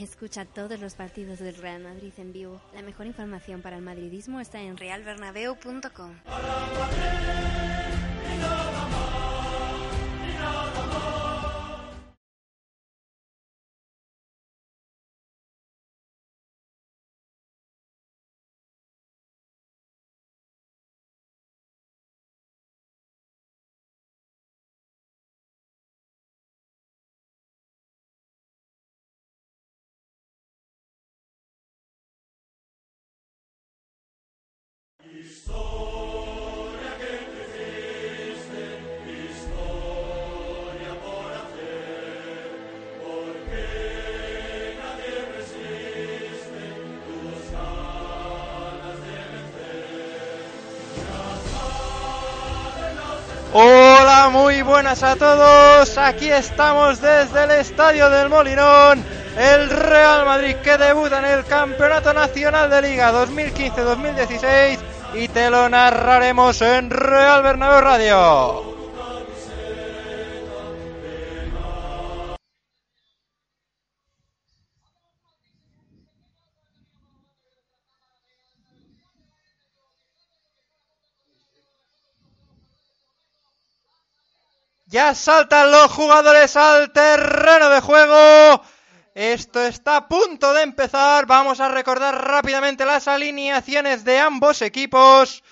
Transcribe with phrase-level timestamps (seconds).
[0.00, 2.58] Escucha todos los partidos del Real Madrid en vivo.
[2.72, 6.14] La mejor información para el madridismo está en realbernabeu.com.
[53.52, 55.98] Hola, muy buenas a todos.
[55.98, 59.04] Aquí estamos desde el Estadio del Molinón.
[59.36, 64.79] El Real Madrid que debuta en el Campeonato Nacional de Liga 2015-2016
[65.14, 68.70] y te lo narraremos en Real Bernabéu Radio.
[84.86, 88.60] Ya saltan los jugadores al terreno de juego.
[89.14, 91.26] Esto está a punto de empezar.
[91.26, 95.42] Vamos a recordar rápidamente las alineaciones de ambos equipos.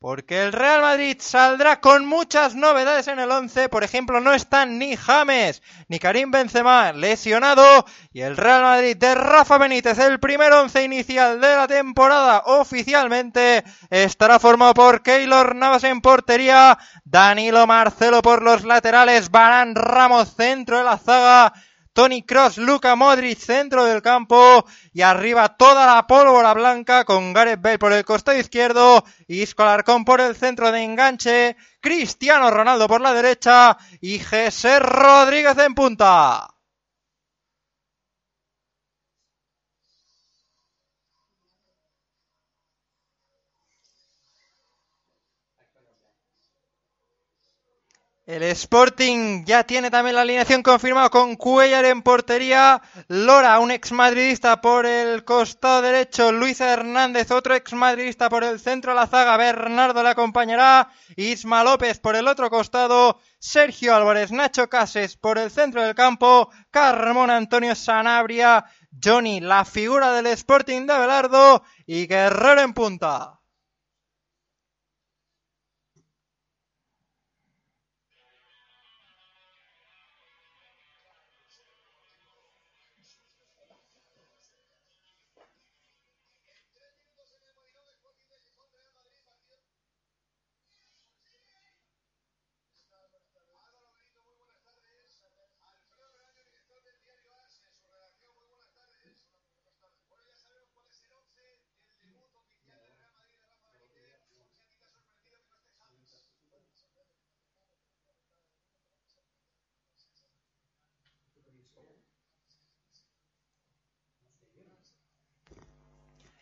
[0.00, 3.68] Porque el Real Madrid saldrá con muchas novedades en el 11.
[3.68, 7.86] Por ejemplo, no están ni James ni Karim Benzema lesionado.
[8.12, 13.62] Y el Real Madrid de Rafa Benítez, el primer 11 inicial de la temporada oficialmente,
[13.90, 20.78] estará formado por Keylor Navas en portería, Danilo Marcelo por los laterales, Barán Ramos centro
[20.78, 21.54] de la zaga.
[21.94, 27.62] Tony Cross, Luca Modric, centro del campo y arriba toda la pólvora blanca con Gareth
[27.62, 33.00] Bale por el costado izquierdo, Isco Alarcón por el centro de enganche, Cristiano Ronaldo por
[33.00, 36.53] la derecha y José Rodríguez en punta.
[48.34, 53.92] El Sporting ya tiene también la alineación confirmada con Cuellar en portería, Lora, un ex
[53.92, 59.06] madridista por el costado derecho, Luis Hernández, otro ex madridista por el centro de la
[59.06, 65.38] zaga, Bernardo le acompañará, Isma López por el otro costado, Sergio Álvarez, Nacho Cases por
[65.38, 68.64] el centro del campo, Carmón Antonio Sanabria,
[69.00, 71.62] Johnny, la figura del Sporting de Abelardo.
[71.86, 73.38] Y Guerrero en punta.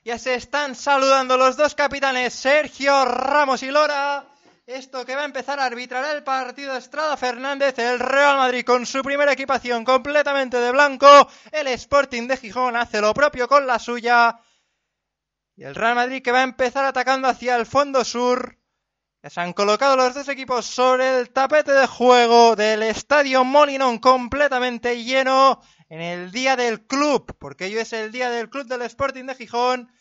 [0.05, 4.27] Ya se están saludando los dos capitanes, Sergio Ramos y Lora.
[4.67, 8.85] Esto que va a empezar a arbitrar el partido Estrada Fernández, el Real Madrid con
[8.85, 11.07] su primera equipación completamente de blanco.
[11.53, 14.41] El Sporting de Gijón hace lo propio con la suya.
[15.54, 18.59] Y el Real Madrid que va a empezar atacando hacia el fondo sur.
[19.22, 24.01] Ya se han colocado los dos equipos sobre el tapete de juego del Estadio Molinón
[24.01, 28.80] completamente lleno en el día del club, porque hoy es el día del club del
[28.80, 29.92] Sporting de Gijón,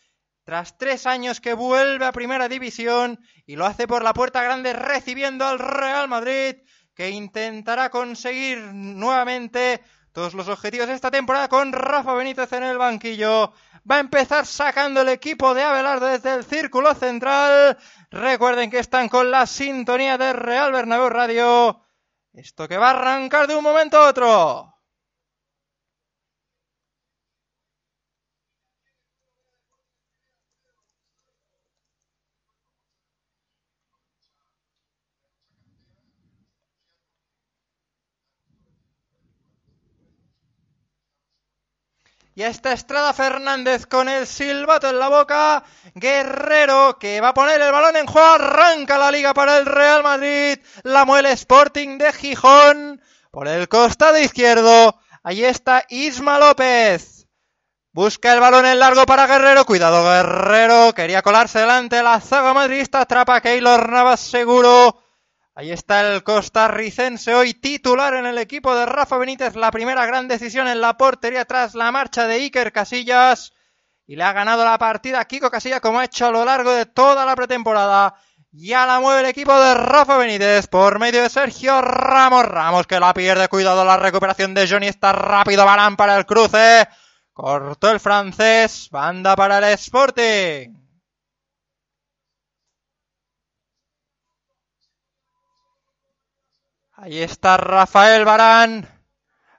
[0.46, 4.72] tras tres años que vuelve a Primera División y lo hace por la puerta grande
[4.72, 6.56] recibiendo al Real Madrid,
[6.96, 9.82] que intentará conseguir nuevamente
[10.14, 13.52] todos los objetivos de esta temporada con Rafa Benítez en el banquillo.
[13.90, 17.78] Va a empezar sacando el equipo de Abelardo desde el círculo central.
[18.12, 21.86] Recuerden que están con la sintonía de Real Bernabéu Radio.
[22.32, 24.71] Esto que va a arrancar de un momento a otro.
[42.42, 45.64] Y está Estrada Fernández con el silbato en la boca.
[45.94, 48.30] Guerrero que va a poner el balón en juego.
[48.30, 50.58] Arranca la liga para el Real Madrid.
[50.82, 53.00] La muele Sporting de Gijón.
[53.30, 55.00] Por el costado izquierdo.
[55.22, 57.28] Ahí está Isma López.
[57.92, 59.64] Busca el balón en largo para Guerrero.
[59.64, 60.96] Cuidado Guerrero.
[60.96, 63.02] Quería colarse delante la zaga madridista.
[63.02, 65.01] Atrapa Keylor Navas seguro.
[65.54, 69.56] Ahí está el costarricense hoy titular en el equipo de Rafa Benítez.
[69.56, 73.52] La primera gran decisión en la portería tras la marcha de Iker Casillas.
[74.08, 76.86] Y le ha ganado la partida Kiko Casillas como ha hecho a lo largo de
[76.86, 78.16] toda la pretemporada.
[78.54, 82.46] Ya la mueve el equipo de Rafa Benítez por medio de Sergio Ramos.
[82.46, 83.50] Ramos que la pierde.
[83.50, 84.88] Cuidado la recuperación de Johnny.
[84.88, 86.88] Está rápido Barán para el cruce.
[87.34, 88.88] Cortó el francés.
[88.90, 90.81] Banda para el Sporting.
[97.04, 98.88] Ahí está Rafael Barán.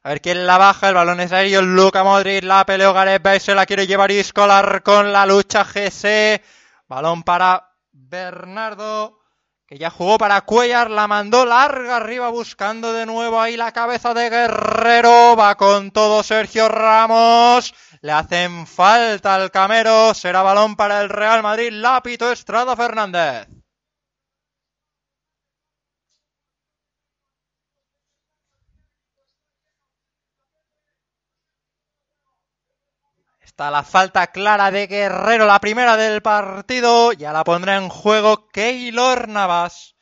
[0.04, 0.90] A ver quién la baja.
[0.90, 1.60] El balón es aéreo.
[1.60, 2.44] Luca Modric.
[2.44, 3.40] La peleó Gareth.
[3.40, 6.40] Se la quiere llevar Iscolar con la lucha GC.
[6.86, 9.18] Balón para Bernardo.
[9.66, 10.88] Que ya jugó para Cuellar.
[10.88, 15.34] La mandó larga arriba buscando de nuevo ahí la cabeza de Guerrero.
[15.34, 17.74] Va con todo Sergio Ramos.
[18.02, 20.14] Le hacen falta al Camero.
[20.14, 21.72] Será balón para el Real Madrid.
[21.72, 23.48] Lápito Estrada Fernández.
[33.52, 37.12] Está la falta clara de Guerrero, la primera del partido.
[37.12, 39.94] Ya la pondrá en juego Keylor Navas.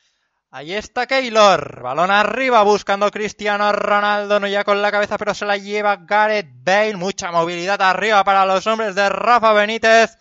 [0.52, 1.82] Ahí está Keylor.
[1.82, 4.38] Balón arriba buscando Cristiano Ronaldo.
[4.38, 6.94] No ya con la cabeza, pero se la lleva Gareth Bale.
[6.94, 10.16] Mucha movilidad arriba para los hombres de Rafa Benítez.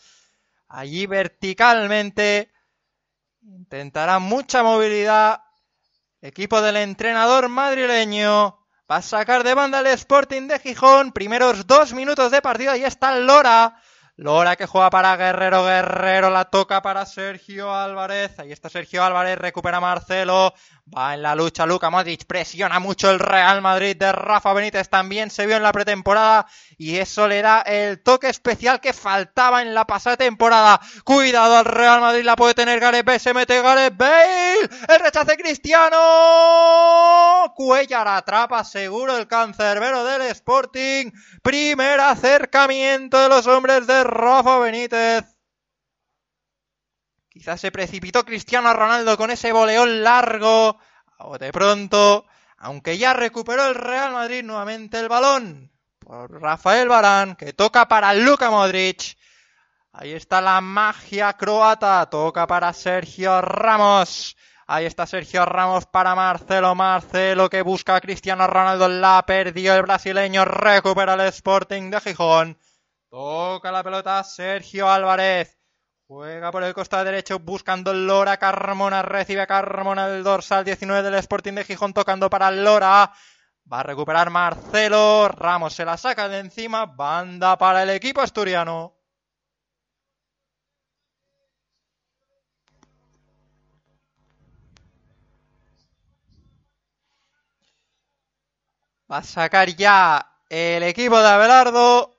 [0.68, 2.52] Allí verticalmente.
[3.44, 5.44] Intentará mucha movilidad.
[6.20, 8.59] Equipo del entrenador madrileño.
[8.92, 11.12] Va a sacar de banda el Sporting de Gijón.
[11.12, 12.72] Primeros dos minutos de partida.
[12.72, 13.80] Ahí está Lora.
[14.22, 15.64] Lora que juega para Guerrero.
[15.64, 18.38] Guerrero la toca para Sergio Álvarez.
[18.38, 19.38] Ahí está Sergio Álvarez.
[19.38, 20.54] Recupera Marcelo.
[20.94, 22.26] Va en la lucha Luca Modric.
[22.26, 24.90] Presiona mucho el Real Madrid de Rafa Benítez.
[24.90, 26.48] También se vio en la pretemporada.
[26.78, 30.82] Y eso le da el toque especial que faltaba en la pasada temporada.
[31.06, 32.26] Cuidado al Real Madrid.
[32.26, 33.20] La puede tener Gareth Bale.
[33.20, 34.70] Se mete Gareth Bale.
[34.90, 35.98] El rechace Cristiano.
[37.56, 41.10] Cuellar atrapa seguro el cancerbero del Sporting.
[41.42, 45.26] Primer acercamiento de los hombres de Rafa Benítez.
[47.30, 50.78] Quizás se precipitó Cristiano Ronaldo con ese boleón largo.
[51.20, 52.26] O de pronto,
[52.58, 55.72] aunque ya recuperó el Real Madrid nuevamente el balón.
[56.00, 59.18] Por Rafael Barán, que toca para Luka Modric.
[59.94, 62.10] Ahí está la magia croata.
[62.10, 64.36] Toca para Sergio Ramos.
[64.68, 66.76] Ahí está Sergio Ramos para Marcelo.
[66.76, 68.88] Marcelo que busca a Cristiano Ronaldo.
[68.88, 70.46] La perdió el brasileño.
[70.46, 72.58] Recupera el Sporting de Gijón.
[73.10, 75.58] Toca la pelota Sergio Álvarez.
[76.08, 79.02] Juega por el costado derecho buscando Lora Carmona.
[79.02, 83.12] Recibe a Carmona el dorsal 19 del Sporting de Gijón tocando para Lora.
[83.72, 85.28] Va a recuperar Marcelo.
[85.28, 86.86] Ramos se la saca de encima.
[86.86, 88.96] Banda para el equipo asturiano.
[99.12, 102.19] Va a sacar ya el equipo de Abelardo.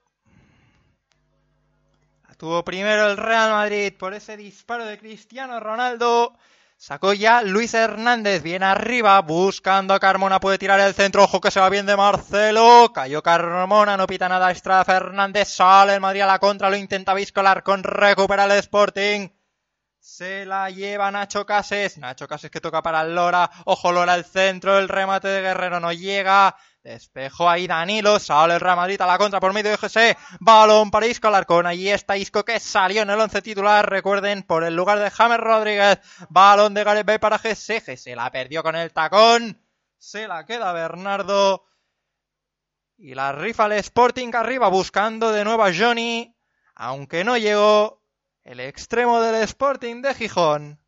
[2.41, 6.33] Tuvo primero el Real Madrid por ese disparo de Cristiano Ronaldo.
[6.75, 11.51] Sacó ya Luis Hernández bien arriba, buscando a Carmona, puede tirar el centro, ojo que
[11.51, 16.21] se va bien de Marcelo, cayó Carmona, no pita nada Estrada Fernández, sale el Madrid
[16.21, 19.29] a la contra, lo intenta Viscolar con recupera el Sporting.
[19.99, 24.79] Se la lleva Nacho Cases, Nacho Cases que toca para Lora, ojo Lora el centro,
[24.79, 29.19] el remate de Guerrero no llega, Despejo ahí Danilo, sale el Real Madrid a la
[29.19, 33.11] contra por medio de José, balón para Isco Alarcón, allí está Isco que salió en
[33.11, 37.37] el once titular, recuerden, por el lugar de James Rodríguez, balón de Gareth Bale para
[37.37, 39.61] José, se la perdió con el tacón,
[39.99, 41.65] se la queda Bernardo,
[42.97, 46.35] y la rifa el Sporting arriba buscando de nuevo a Johnny,
[46.73, 48.01] aunque no llegó
[48.43, 50.80] el extremo del Sporting de Gijón.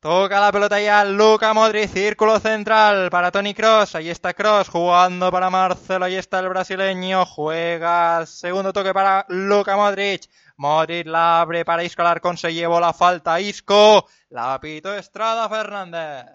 [0.00, 3.96] Toca la pelota ya Luca Modric, círculo central para Tony Cross.
[3.96, 6.04] Ahí está Cross jugando para Marcelo.
[6.04, 7.26] Ahí está el brasileño.
[7.26, 10.30] Juega segundo toque para Luca Modric.
[10.56, 12.36] Modric la abre para Isco Alarcón.
[12.36, 14.06] Se llevó la falta Isco.
[14.28, 16.26] La pito Estrada Fernández.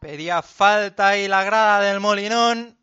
[0.00, 2.75] Pedía falta y la grada del Molinón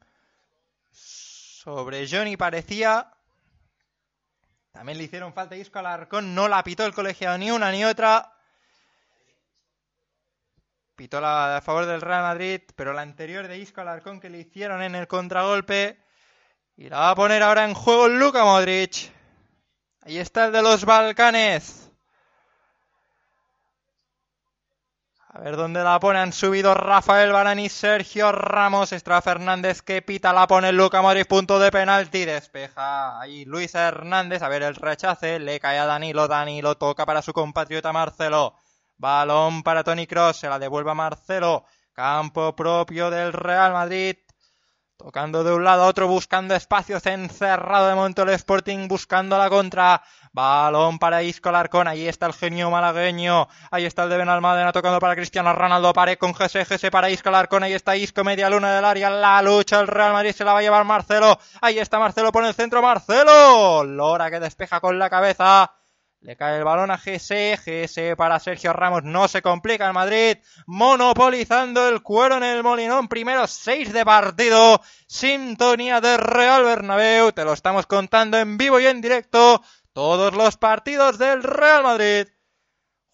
[1.63, 3.09] sobre Johnny parecía.
[4.71, 7.85] También le hicieron falta a Isco Alarcón, no la pitó el colegiado ni una ni
[7.85, 8.33] otra.
[10.95, 14.39] Pitó la a favor del Real Madrid, pero la anterior de Isco Alarcón que le
[14.39, 15.97] hicieron en el contragolpe.
[16.75, 19.11] Y la va a poner ahora en juego Luka Modric.
[20.01, 21.92] Ahí está el de los Balcanes.
[25.35, 26.19] A ver dónde la pone.
[26.19, 28.91] Han subido Rafael Barán y Sergio Ramos.
[28.91, 30.31] Estrada Fernández que pita.
[30.31, 31.27] La pone Luca Modric.
[31.27, 32.23] Punto de penalti.
[32.23, 34.43] Despeja ahí Luis Hernández.
[34.43, 35.39] A ver el rechace.
[35.39, 36.27] Le cae a Danilo.
[36.27, 38.57] Danilo toca para su compatriota Marcelo.
[38.97, 40.37] Balón para Tony Cross.
[40.37, 41.65] Se la devuelve a Marcelo.
[41.93, 44.15] Campo propio del Real Madrid.
[44.97, 49.49] Tocando de un lado a otro, buscando espacios, encerrado de momento el Sporting, buscando la
[49.49, 50.03] contra.
[50.33, 54.99] Balón para Isco Larcón, ahí está el genio malagueño, ahí está el de Benalmádena tocando
[54.99, 58.73] para Cristiano Ronaldo, pare con GS, GS para Isco Larcón, ahí está Isco, media luna
[58.73, 61.99] del área, la lucha, el Real Madrid se la va a llevar Marcelo, ahí está
[61.99, 65.71] Marcelo por el centro, Marcelo, Lora que despeja con la cabeza,
[66.21, 70.37] le cae el balón a GS, GS para Sergio Ramos, no se complica el Madrid,
[70.65, 77.45] monopolizando el cuero en el Molinón, primero seis de partido, sintonía de Real Bernabéu, te
[77.45, 79.61] lo estamos contando en vivo y en directo,
[79.93, 82.27] todos los partidos del Real Madrid.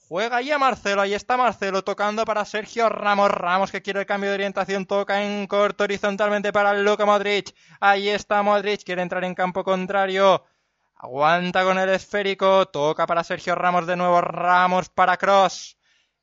[0.08, 4.32] Juega ya Marcelo, ahí está Marcelo tocando para Sergio Ramos, Ramos que quiere el cambio
[4.32, 9.36] de orientación, toca en corto horizontalmente para Luka Modric, ahí está Modric, quiere entrar en
[9.36, 10.44] campo contrario,
[11.02, 12.66] Aguanta con el esférico.
[12.68, 14.20] Toca para Sergio Ramos de nuevo.
[14.20, 15.78] Ramos para Cross.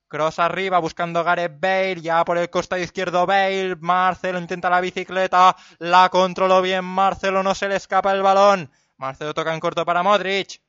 [0.07, 2.03] Cross arriba buscando Gareth Bale.
[2.03, 3.77] Ya por el costado izquierdo Bale.
[3.77, 5.57] Marcelo intenta la bicicleta.
[5.79, 7.43] La controló bien Marcelo.
[7.43, 8.71] No se le escapa el balón.
[8.99, 10.63] Marcelo toca en corto para Modric.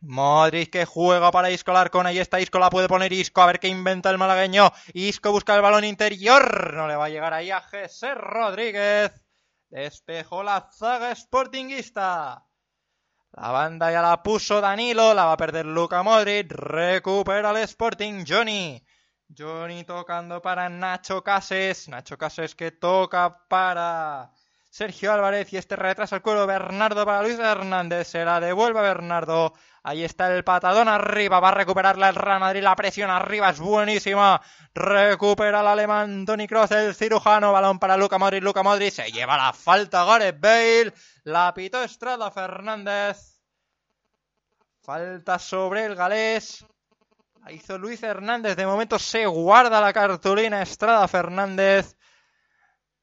[0.00, 2.06] Modric que juega para Isco Larcón.
[2.06, 2.58] Ahí está Isco.
[2.58, 3.40] La puede poner Isco.
[3.40, 4.72] A ver qué inventa el malagueño.
[4.94, 6.74] Isco busca el balón interior.
[6.74, 9.12] No le va a llegar ahí a José Rodríguez.
[9.70, 12.44] Despejó la zaga sportinguista.
[13.34, 18.26] La banda ya la puso Danilo, la va a perder Luca Modric, recupera el Sporting
[18.28, 18.84] Johnny.
[19.34, 24.30] Johnny tocando para Nacho Cases, Nacho Cases que toca para
[24.72, 29.52] Sergio Álvarez y este retrasa el cuero Bernardo para Luis Hernández, se la devuelve Bernardo.
[29.82, 33.60] Ahí está el patadón arriba, va a recuperarla el Real Madrid, la presión arriba es
[33.60, 34.40] buenísima.
[34.72, 39.36] Recupera el alemán Tony Cross, el cirujano, balón para Luca Modric, Luca Modric se lleva
[39.36, 40.94] la falta Gareth Bale.
[41.24, 43.42] La pitó Estrada Fernández.
[44.80, 46.64] Falta sobre el galés.
[47.44, 48.56] La hizo Luis Hernández.
[48.56, 51.94] De momento se guarda la cartulina Estrada Fernández.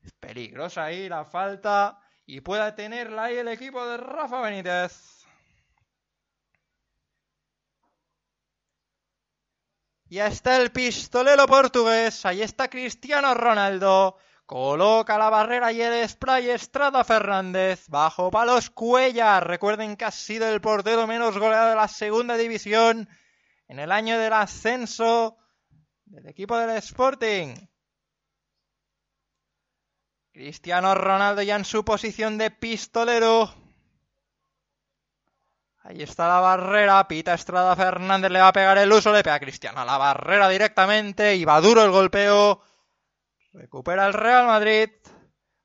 [0.02, 2.00] Es peligrosa ahí la falta.
[2.26, 5.26] Y pueda tenerla ahí el equipo de Rafa Benítez.
[10.06, 12.26] Ya está el pistolero portugués.
[12.26, 14.18] Ahí está Cristiano Ronaldo.
[14.46, 17.86] Coloca la barrera y el spray Estrada Fernández.
[17.88, 19.48] Bajo palos Cuellar.
[19.48, 23.08] Recuerden que ha sido el portero menos goleado de la segunda división
[23.68, 25.38] en el año del ascenso
[26.06, 27.56] del equipo del Sporting.
[30.32, 33.54] Cristiano Ronaldo ya en su posición de pistolero.
[35.82, 37.08] Ahí está la barrera.
[37.08, 39.12] Pita Estrada Fernández le va a pegar el uso.
[39.12, 41.36] Le pega a Cristiano a la barrera directamente.
[41.36, 42.62] Y va duro el golpeo.
[43.54, 44.90] Recupera el Real Madrid.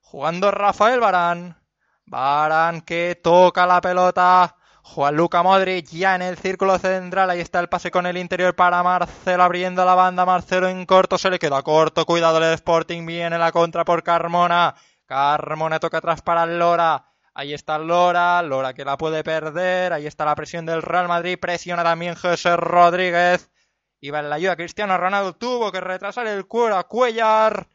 [0.00, 1.60] Jugando Rafael Barán.
[2.06, 4.56] Barán que toca la pelota.
[4.86, 7.30] Juan Luca Modric ya en el círculo central.
[7.30, 10.26] Ahí está el pase con el interior para Marcelo abriendo la banda.
[10.26, 11.16] Marcelo en corto.
[11.16, 12.04] Se le queda corto.
[12.04, 13.04] Cuidado el Sporting.
[13.06, 14.74] Viene la contra por Carmona.
[15.06, 17.06] Carmona toca atrás para Lora.
[17.32, 18.42] Ahí está Lora.
[18.42, 19.94] Lora que la puede perder.
[19.94, 21.38] Ahí está la presión del Real Madrid.
[21.40, 23.50] Presiona también José Rodríguez.
[24.00, 25.34] Iba en la ayuda Cristiano Ronaldo.
[25.34, 27.68] Tuvo que retrasar el cuero a Cuellar.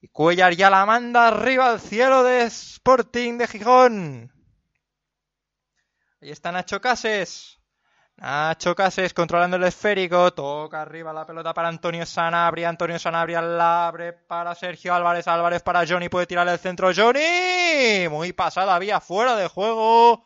[0.00, 4.37] Y Cuellar ya la manda arriba al cielo de Sporting de Gijón.
[6.20, 7.58] Ahí está Nacho Cases.
[8.16, 10.32] Nacho Cases controlando el esférico.
[10.32, 12.68] Toca arriba la pelota para Antonio Sanabria.
[12.68, 15.28] Antonio Sanabria la abre para Sergio Álvarez.
[15.28, 16.08] Álvarez para Johnny.
[16.08, 16.90] Puede tirar el centro.
[16.94, 18.08] Johnny.
[18.10, 20.24] Muy pasada vía fuera de juego.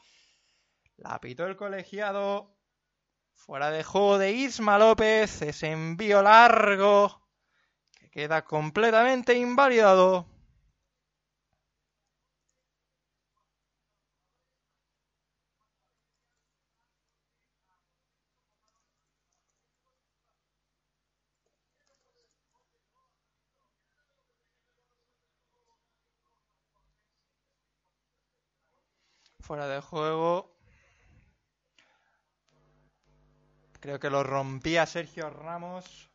[0.97, 2.57] La pitó el colegiado.
[3.35, 5.43] Fuera de juego de Isma López.
[5.43, 7.23] Ese envío largo
[8.13, 10.32] queda completamente invalidado.
[29.43, 30.57] Fuera de juego.
[33.81, 36.09] Creo que lo rompía Sergio Ramos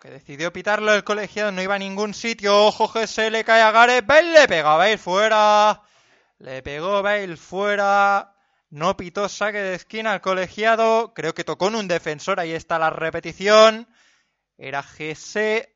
[0.00, 2.66] que decidió pitarlo el colegiado, no iba a ningún sitio.
[2.66, 5.82] Ojo que se le cae a Gareth Bale, le pega Bale fuera.
[6.38, 8.34] Le pegó Bale fuera.
[8.70, 11.14] No pitó saque de esquina al colegiado.
[11.14, 12.40] Creo que tocó en un defensor.
[12.40, 13.88] Ahí está la repetición.
[14.58, 15.74] Era GC.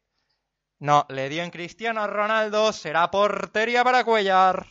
[0.78, 2.72] No, le dio en Cristiano Ronaldo.
[2.72, 4.66] Será portería para Cuellar.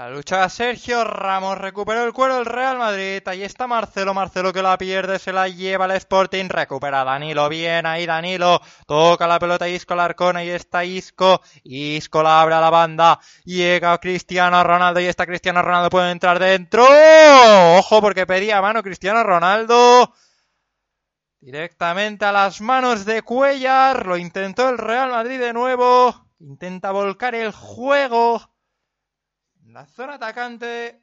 [0.00, 3.20] La lucha Sergio Ramos recuperó el cuero del Real Madrid.
[3.26, 4.14] Ahí está Marcelo.
[4.14, 6.48] Marcelo que la pierde, se la lleva el Sporting.
[6.48, 7.46] Recupera Danilo.
[7.50, 8.62] Bien ahí Danilo.
[8.86, 10.38] Toca la pelota Isco Larcón.
[10.38, 11.42] Ahí está Isco.
[11.64, 13.20] Isco la abre a la banda.
[13.44, 15.00] Llega Cristiano Ronaldo.
[15.00, 15.90] Y está Cristiano Ronaldo.
[15.90, 16.82] Puede entrar dentro.
[17.76, 20.14] Ojo porque pedía mano Cristiano Ronaldo.
[21.40, 24.06] Directamente a las manos de Cuellar.
[24.06, 26.26] Lo intentó el Real Madrid de nuevo.
[26.38, 28.49] Intenta volcar el juego.
[29.72, 31.00] La zona atacante.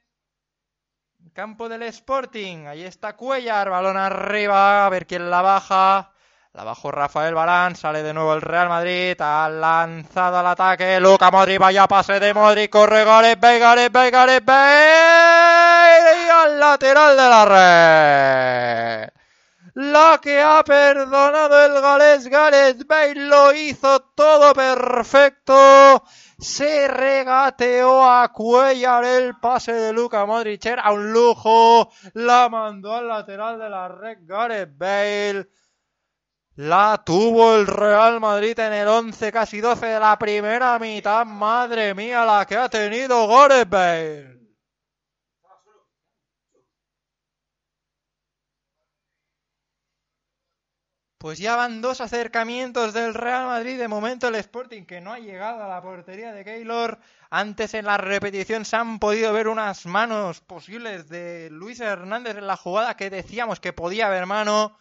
[1.31, 2.65] Campo del Sporting.
[2.67, 3.69] Ahí está Cuellar.
[3.69, 4.85] Balón arriba.
[4.85, 6.11] A ver quién la baja.
[6.51, 7.77] La bajó Rafael Barán.
[7.77, 9.15] Sale de nuevo el Real Madrid.
[9.21, 10.99] Ha lanzado al ataque.
[10.99, 11.59] Luca Modric.
[11.59, 12.69] Vaya pase de Modric.
[12.69, 13.59] Corre Gareth Bale.
[13.59, 14.11] Gareth Bale.
[14.11, 16.25] Gareth Bale.
[16.25, 19.09] Y al lateral de la red.
[19.75, 23.15] La que ha perdonado el galés Gareth Bale.
[23.15, 26.03] Lo hizo todo perfecto
[26.37, 33.07] se regateó a Cuellar el pase de Luca Modric, era un lujo, la mandó al
[33.07, 35.49] lateral de la red Gareth Bale.
[36.55, 41.23] La tuvo el Real Madrid en el 11, casi 12 de la primera mitad.
[41.23, 44.36] Madre mía, la que ha tenido Gareth Bale.
[51.17, 53.79] Pues ya van dos acercamientos del Real Madrid.
[53.79, 56.99] De momento el Sporting que no ha llegado a la portería de Keylor.
[57.31, 62.45] Antes en la repetición se han podido ver unas manos posibles de Luis Hernández en
[62.45, 64.77] la jugada que decíamos que podía haber mano.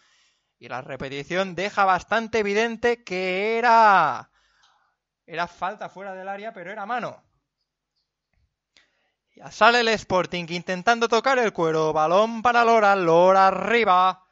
[0.59, 4.31] Y la repetición deja bastante evidente que era...
[5.25, 7.22] Era falta fuera del área, pero era mano.
[9.35, 11.94] Ya sale el Sporting intentando tocar el cuero.
[11.94, 12.94] Balón para Lora.
[12.94, 14.25] Lora arriba.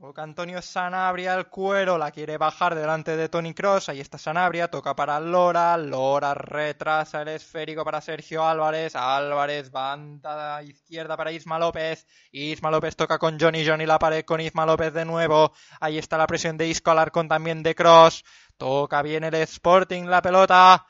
[0.00, 3.88] Toca Antonio Sanabria el cuero, la quiere bajar delante de Tony Cross.
[3.88, 5.76] Ahí está Sanabria, toca para Lora.
[5.76, 8.94] Lora retrasa el esférico para Sergio Álvarez.
[8.94, 12.06] Álvarez, banda izquierda para Isma López.
[12.30, 13.66] Isma López toca con Johnny.
[13.66, 15.52] Johnny la pared con Isma López de nuevo.
[15.80, 18.22] Ahí está la presión de Isco Alarcón también de Cross.
[18.56, 20.86] Toca bien el Sporting la pelota.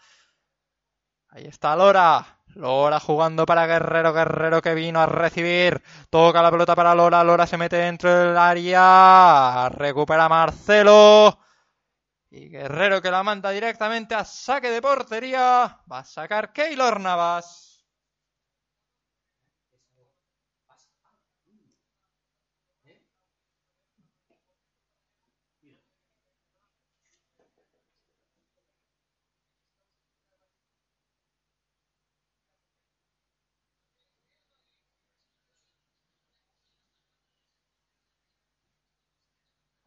[1.31, 2.38] Ahí está Lora.
[2.59, 5.81] Lora jugando para Guerrero, Guerrero que vino a recibir.
[6.11, 9.69] Toca la pelota para Lora, Lora se mete dentro del área.
[9.69, 11.39] Recupera Marcelo.
[12.31, 15.79] Y Guerrero que la manda directamente a saque de portería.
[15.91, 17.68] Va a sacar Keylor Navas.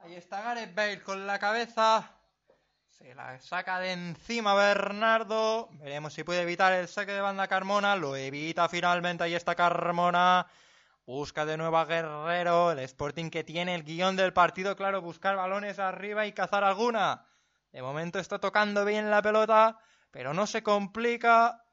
[0.04, 2.12] Ahí está Gareth Bale con la cabeza.
[2.90, 5.70] Se la saca de encima Bernardo.
[5.74, 7.96] Veremos si puede evitar el saque de banda Carmona.
[7.96, 9.24] Lo evita finalmente.
[9.24, 10.48] Ahí está Carmona.
[11.06, 12.72] Busca de nuevo a Guerrero.
[12.72, 17.28] El Sporting que tiene el guion del partido, claro, buscar balones arriba y cazar alguna.
[17.72, 19.78] De momento está tocando bien la pelota,
[20.10, 21.64] pero no se complica.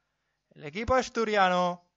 [0.51, 1.89] El equipo asturiano.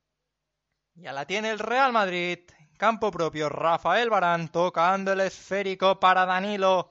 [0.94, 2.40] Ya la tiene el Real Madrid.
[2.82, 6.90] Campo propio, Rafael Barán tocando el esférico para Danilo.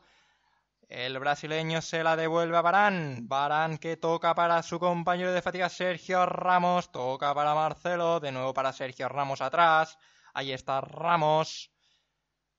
[0.89, 3.27] El brasileño se la devuelve a Barán.
[3.27, 6.93] Barán que toca para su compañero de fatiga Sergio Ramos.
[6.93, 8.21] Toca para Marcelo.
[8.21, 9.99] De nuevo para Sergio Ramos atrás.
[10.33, 11.73] Ahí está Ramos.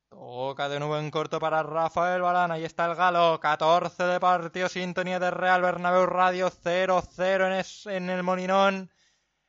[0.09, 2.51] Toca de nuevo en corto para Rafael Barán.
[2.51, 3.39] Ahí está el galo.
[3.39, 4.67] 14 de partido.
[4.67, 8.91] Sintonía de Real Bernabéu Radio 0-0 en, en el Molinón.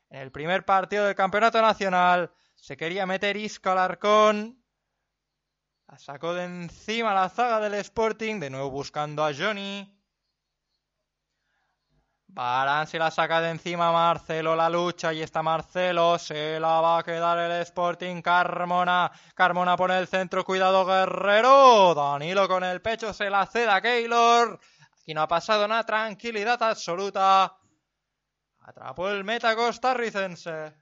[0.08, 2.30] En el primer partido del Campeonato Nacional.
[2.62, 4.56] Se quería meter Isco Alarcón.
[5.88, 8.38] La sacó de encima la zaga del Sporting.
[8.38, 9.92] De nuevo buscando a Johnny.
[12.28, 16.98] Barán se la saca de encima Marcelo la lucha y está Marcelo, se la va
[16.98, 23.12] a quedar el Sporting Carmona, Carmona pone el centro, cuidado Guerrero, Danilo con el pecho
[23.12, 24.58] se la ceda Keylor,
[24.98, 27.54] aquí no ha pasado nada, tranquilidad absoluta,
[28.60, 30.81] atrapó el meta costarricense.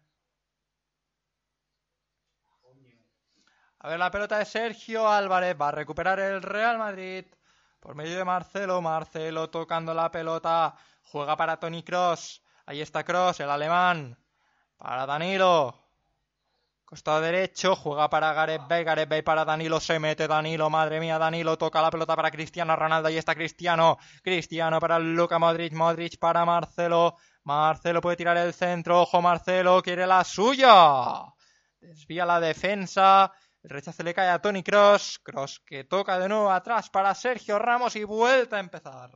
[3.83, 5.57] A ver la pelota de Sergio Álvarez.
[5.59, 7.25] Va a recuperar el Real Madrid.
[7.81, 8.83] Por medio de Marcelo.
[8.83, 10.77] Marcelo tocando la pelota.
[11.05, 12.43] Juega para Tony Cross.
[12.67, 14.19] Ahí está Cross, el alemán.
[14.77, 15.81] Para Danilo.
[16.85, 21.57] Costado derecho, juega para Gareth Bale, Gareth para Danilo, se mete Danilo, madre mía, Danilo
[21.57, 26.45] toca la pelota para Cristiano Ronaldo, ahí está Cristiano, Cristiano para Luca Modric, Modric para
[26.45, 27.15] Marcelo,
[27.45, 31.27] Marcelo puede tirar el centro, ojo Marcelo, quiere la suya,
[31.81, 33.31] desvía la defensa,
[33.63, 37.59] el rechazo le cae a Tony Cross, Cross que toca de nuevo atrás para Sergio
[37.59, 39.11] Ramos y vuelta a empezar.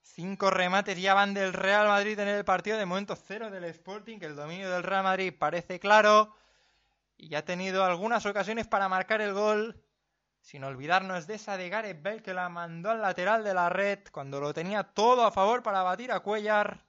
[0.00, 2.78] Cinco remates ya van del Real Madrid en el partido.
[2.78, 6.32] De momento cero del Sporting, el dominio del Real Madrid parece claro.
[7.16, 9.80] Y ha tenido algunas ocasiones para marcar el gol.
[10.40, 14.00] Sin olvidarnos de esa de Gareth Bale que la mandó al lateral de la red
[14.12, 16.84] cuando lo tenía todo a favor para batir a Cuellar.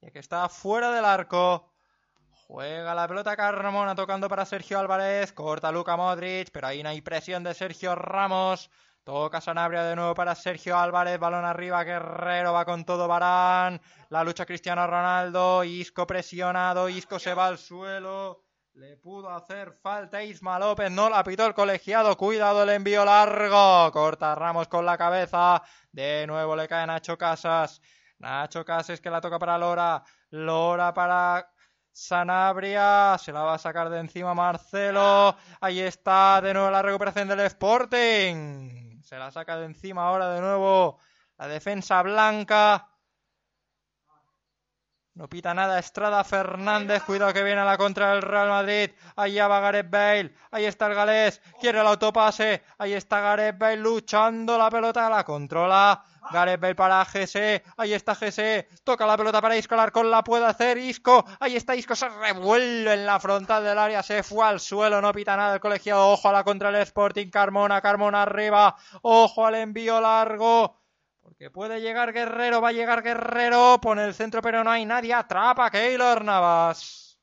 [0.00, 1.72] Ya que estaba fuera del arco.
[2.46, 5.32] Juega la pelota Carmona tocando para Sergio Álvarez.
[5.32, 8.70] Corta Luca Modric, pero ahí no hay presión de Sergio Ramos.
[9.04, 11.18] Toca Sanabria de nuevo para Sergio Álvarez.
[11.18, 11.84] Balón arriba.
[11.84, 13.80] Guerrero va con todo Barán.
[14.08, 15.64] La lucha Cristiano Ronaldo.
[15.64, 16.88] Isco presionado.
[16.88, 18.44] Isco se va al suelo.
[18.80, 20.90] Le pudo hacer falta Isma López.
[20.90, 22.16] No la pitó el colegiado.
[22.16, 23.92] Cuidado el envío largo.
[23.92, 25.62] Corta Ramos con la cabeza.
[25.92, 27.82] De nuevo le cae Nacho Casas.
[28.20, 30.02] Nacho Casas que la toca para Lora.
[30.30, 31.52] Lora para
[31.92, 35.36] Sanabria, se la va a sacar de encima Marcelo.
[35.60, 39.02] Ahí está de nuevo la recuperación del Sporting.
[39.02, 40.98] Se la saca de encima ahora de nuevo
[41.36, 42.89] la defensa blanca.
[45.20, 47.02] No pita nada Estrada Fernández.
[47.02, 48.90] Cuidado que viene a la contra del Real Madrid.
[49.16, 50.34] Allá va Gareth Bale.
[50.50, 51.42] Ahí está el galés.
[51.60, 52.62] Quiere el autopase.
[52.78, 55.10] Ahí está Gareth Bale luchando la pelota.
[55.10, 56.02] La controla.
[56.32, 57.62] Gareth Bale para GC.
[57.76, 58.66] Ahí está GC.
[58.82, 59.74] Toca la pelota para Isco.
[59.74, 60.78] Alarcón la puede hacer.
[60.78, 61.26] Isco.
[61.38, 61.94] Ahí está Isco.
[61.94, 64.02] Se revuelve en la frontal del área.
[64.02, 65.02] Se fue al suelo.
[65.02, 66.08] No pita nada el colegiado.
[66.08, 67.28] Ojo a la contra del Sporting.
[67.28, 67.82] Carmona.
[67.82, 68.74] Carmona arriba.
[69.02, 70.79] Ojo al envío largo.
[71.40, 72.60] Porque puede llegar Guerrero.
[72.60, 73.78] Va a llegar Guerrero.
[73.80, 75.14] Pone el centro pero no hay nadie.
[75.14, 77.18] Atrapa a Keylor Navas.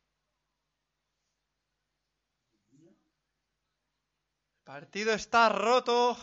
[2.72, 6.18] El partido está roto.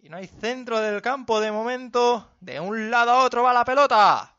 [0.00, 2.32] Y no hay centro del campo de momento.
[2.40, 4.36] De un lado a otro va la pelota.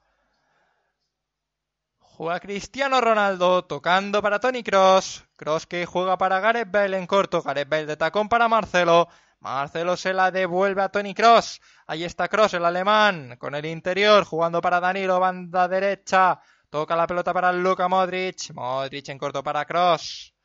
[1.98, 5.24] Juega Cristiano Ronaldo tocando para Tony Cross.
[5.38, 7.42] Cross que juega para Gareth Bale en corto.
[7.42, 9.08] Gareth Bale de tacón para Marcelo.
[9.42, 11.62] Marcelo se la devuelve a Tony Cross.
[11.88, 16.40] Ahí está Cross, el alemán, con el interior, jugando para Danilo, banda derecha.
[16.70, 18.54] Toca la pelota para Luka Modric.
[18.54, 20.36] Modric en corto para Cross.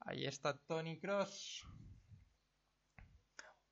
[0.00, 1.66] Ahí está Tony Cross.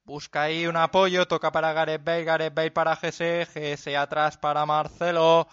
[0.03, 4.66] Busca ahí un apoyo, toca para Gareth Bale, Gareth Bale para GS, GS atrás para
[4.66, 5.49] Marcelo,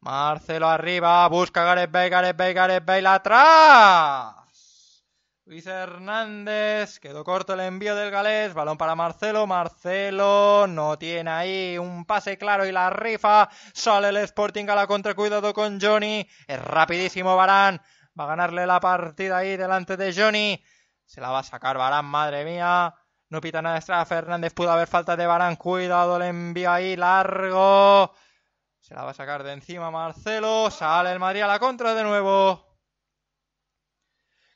[0.00, 4.45] Marcelo arriba, busca Gareth Bale, Gareth Bale, Gareth Bale atrás.
[5.48, 11.78] Luis Hernández, quedó corto el envío del galés, balón para Marcelo, Marcelo no tiene ahí
[11.78, 16.28] un pase claro y la rifa, sale el Sporting a la contra, cuidado con Johnny,
[16.48, 17.80] es rapidísimo Barán,
[18.18, 20.64] va a ganarle la partida ahí delante de Johnny,
[21.04, 22.92] se la va a sacar Barán, madre mía.
[23.28, 24.52] No pita nada Estrada Fernández.
[24.54, 25.56] Pudo haber falta de Barán.
[25.56, 28.12] Cuidado, le envío ahí largo.
[28.78, 30.70] Se la va a sacar de encima Marcelo.
[30.70, 32.65] Sale el Madrid a la contra de nuevo.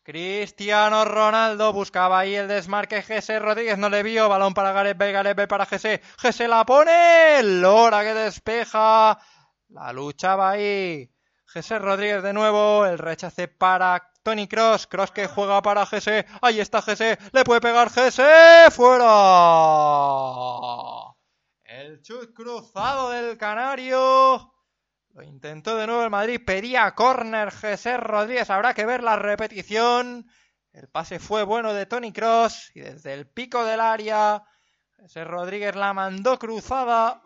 [0.03, 3.03] Cristiano Ronaldo buscaba ahí el desmarque.
[3.03, 4.29] Jesse Rodríguez no le vio.
[4.29, 5.13] Balón para Gareth Bale.
[5.13, 6.01] Gareth Bale para Jesse.
[6.19, 7.43] Jesse la pone.
[7.43, 9.19] Lora que despeja.
[9.69, 11.11] La luchaba ahí.
[11.47, 12.87] Jesse Rodríguez de nuevo.
[12.87, 17.61] El rechace para Tony Cross, Cross que juega para GS, ahí está GS, le puede
[17.61, 18.21] pegar GS,
[18.71, 19.07] fuera.
[21.65, 24.53] El chut cruzado del Canario.
[25.12, 30.31] Lo intentó de nuevo el Madrid, pedía córner GS Rodríguez, habrá que ver la repetición.
[30.73, 34.44] El pase fue bueno de Tony Cross y desde el pico del área,
[34.99, 37.23] GS Rodríguez la mandó cruzada.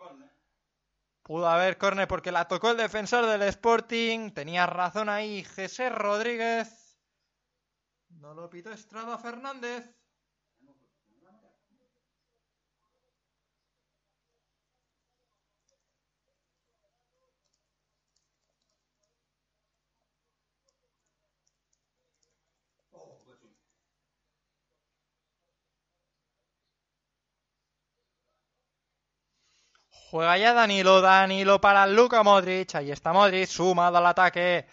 [1.21, 4.31] Pudo haber córner porque la tocó el defensor del Sporting.
[4.31, 6.99] Tenía razón ahí José Rodríguez.
[8.09, 9.89] No lo pitó Estrada Fernández.
[30.11, 32.75] Juega ya Danilo, Danilo para Luca Modric.
[32.75, 34.65] Ahí está Modric, sumado al ataque.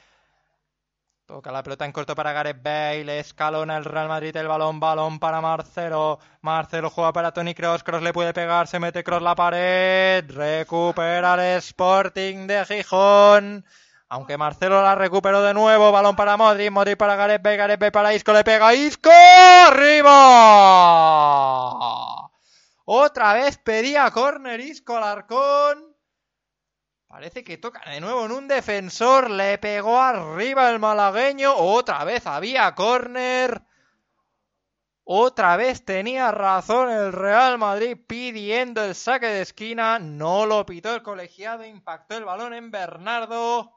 [1.26, 3.18] Toca la pelota en corto para Gareth Bale.
[3.20, 4.78] Escalona el Real Madrid el balón.
[4.80, 6.18] Balón para Marcelo.
[6.42, 7.82] Marcelo juega para Tony Cross.
[7.82, 8.66] Cross le puede pegar.
[8.68, 10.30] Se mete Cross la pared.
[10.30, 13.64] Recupera el Sporting de Gijón.
[14.10, 15.90] Aunque Marcelo la recuperó de nuevo.
[15.90, 16.70] Balón para Modric.
[16.70, 17.56] Modric para Gareth Bale.
[17.56, 18.34] Gareth Bale para Isco.
[18.34, 19.08] Le pega Isco.
[19.10, 20.12] ¡Arriba!
[22.84, 25.96] Otra vez pedía córner Isco Alarcón.
[27.06, 29.30] Parece que toca de nuevo en un defensor.
[29.30, 31.54] Le pegó arriba el malagueño.
[31.54, 33.62] Otra vez había córner.
[35.04, 39.98] Otra vez tenía razón el Real Madrid pidiendo el saque de esquina.
[39.98, 41.64] No lo pitó el colegiado.
[41.64, 43.72] Impactó el balón en Bernardo.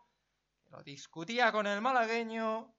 [0.70, 2.74] Lo discutía con el malagueño.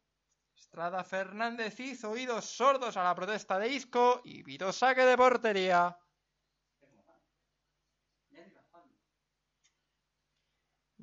[0.56, 5.96] Estrada Fernández hizo oídos sordos a la protesta de Isco y pitó saque de portería.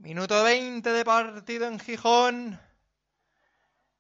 [0.03, 2.59] Minuto 20 de partido en Gijón.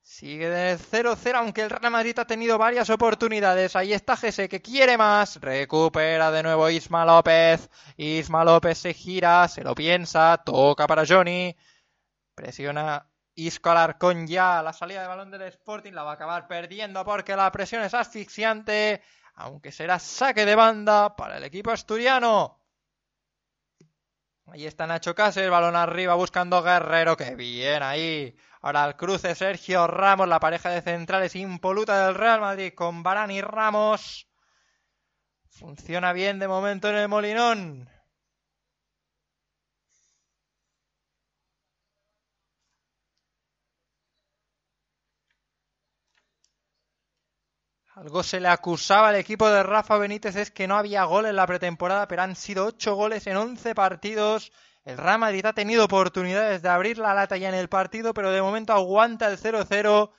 [0.01, 3.77] Sigue de 0-0, aunque el Real Madrid ha tenido varias oportunidades.
[3.77, 5.39] Ahí está Gese que quiere más.
[5.39, 7.69] Recupera de nuevo Isma López.
[7.95, 11.55] Isma López se gira, se lo piensa, toca para Johnny.
[12.35, 15.93] Presiona Isco Alarcón ya la salida de balón del Sporting.
[15.93, 19.01] La va a acabar perdiendo porque la presión es asfixiante.
[19.35, 22.59] Aunque será saque de banda para el equipo asturiano.
[24.45, 28.35] Ahí está Nacho Cáceres, balón arriba buscando Guerrero, que bien ahí.
[28.61, 33.31] Ahora al cruce Sergio Ramos, la pareja de centrales impoluta del Real Madrid con Barán
[33.31, 34.27] y Ramos.
[35.49, 37.89] Funciona bien de momento en el Molinón.
[48.03, 51.37] Algo se le acusaba al equipo de Rafa Benítez es que no había gol en
[51.37, 54.51] la pretemporada, pero han sido 8 goles en 11 partidos.
[54.83, 58.31] El Real Madrid ha tenido oportunidades de abrir la lata ya en el partido, pero
[58.31, 60.11] de momento aguanta el 0-0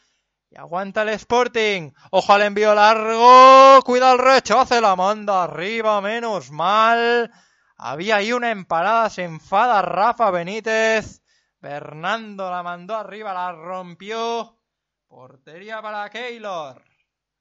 [0.48, 1.92] y aguanta el Sporting.
[2.10, 3.82] Ojo al envío largo.
[3.82, 7.30] Cuida el rechace, la manda arriba, menos mal.
[7.76, 11.20] Había ahí una emparada, se enfada Rafa Benítez.
[11.60, 14.58] Fernando la mandó arriba, la rompió.
[15.06, 16.93] Portería para Keylor.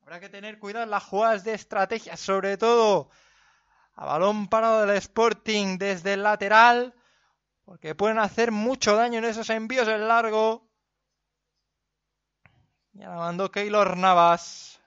[0.03, 3.09] Habrá que tener cuidado en las jugadas de estrategia, sobre todo
[3.95, 6.93] a balón parado del Sporting desde el lateral,
[7.63, 10.67] porque pueden hacer mucho daño en esos envíos en largo.
[12.91, 14.81] Ya la mandó Keylor Navas.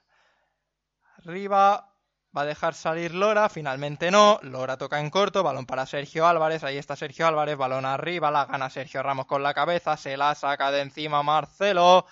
[1.17, 1.95] Arriba
[2.37, 4.39] va a dejar salir Lora, finalmente no.
[4.43, 6.63] Lora toca en corto, balón para Sergio Álvarez.
[6.63, 10.35] Ahí está Sergio Álvarez, balón arriba, la gana Sergio Ramos con la cabeza, se la
[10.35, 12.05] saca de encima Marcelo.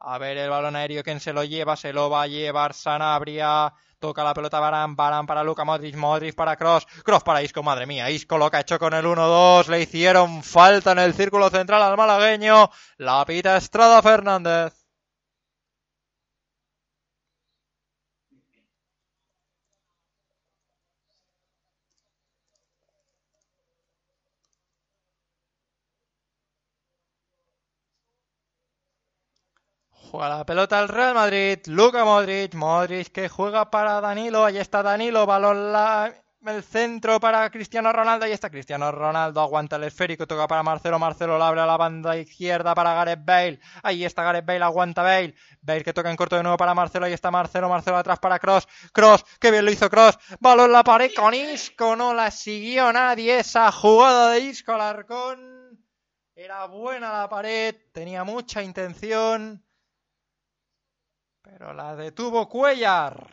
[0.00, 1.76] A ver el balón aéreo, ¿quién se lo lleva?
[1.76, 3.72] Se lo va a llevar Sanabria.
[3.98, 7.84] Toca la pelota Barán, Barán para Luca Modric, Modric para Cross, Cross para Isco, madre
[7.84, 11.50] mía, Isco lo que ha hecho con el 1-2, le hicieron falta en el círculo
[11.50, 14.87] central al malagueño, la pita Estrada Fernández.
[30.10, 31.58] Juega la pelota al Real Madrid.
[31.66, 32.54] Luca Modric.
[32.54, 34.42] Modric que juega para Danilo.
[34.44, 35.26] Ahí está Danilo.
[35.26, 35.76] Balón
[36.46, 38.24] el centro para Cristiano Ronaldo.
[38.24, 39.42] Ahí está Cristiano Ronaldo.
[39.42, 40.26] Aguanta el esférico.
[40.26, 40.98] Toca para Marcelo.
[40.98, 43.60] Marcelo la abre a la banda izquierda para Gareth Bale.
[43.82, 44.64] Ahí está Gareth Bale.
[44.64, 45.34] Aguanta Bale.
[45.60, 47.04] Bale que toca en corto de nuevo para Marcelo.
[47.04, 47.68] Ahí está Marcelo.
[47.68, 48.66] Marcelo atrás para Cross.
[48.92, 49.26] Cross.
[49.38, 50.18] Qué bien lo hizo Cross.
[50.40, 51.96] Balón la pared con Isco.
[51.96, 53.40] No la siguió nadie.
[53.40, 55.84] Esa jugada de Isco Alarcón.
[56.34, 57.76] Era buena la pared.
[57.92, 59.67] Tenía mucha intención.
[61.48, 63.26] Pero la detuvo Cuellar.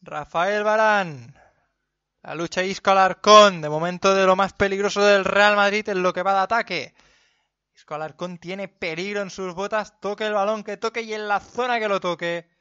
[0.00, 1.34] Rafael Barán.
[2.22, 6.12] La lucha Isco Alarcón, de momento de lo más peligroso del Real Madrid en lo
[6.12, 6.94] que va de ataque.
[7.74, 11.40] Isco Alarcón tiene peligro en sus botas, toque el balón que toque y en la
[11.40, 12.51] zona que lo toque.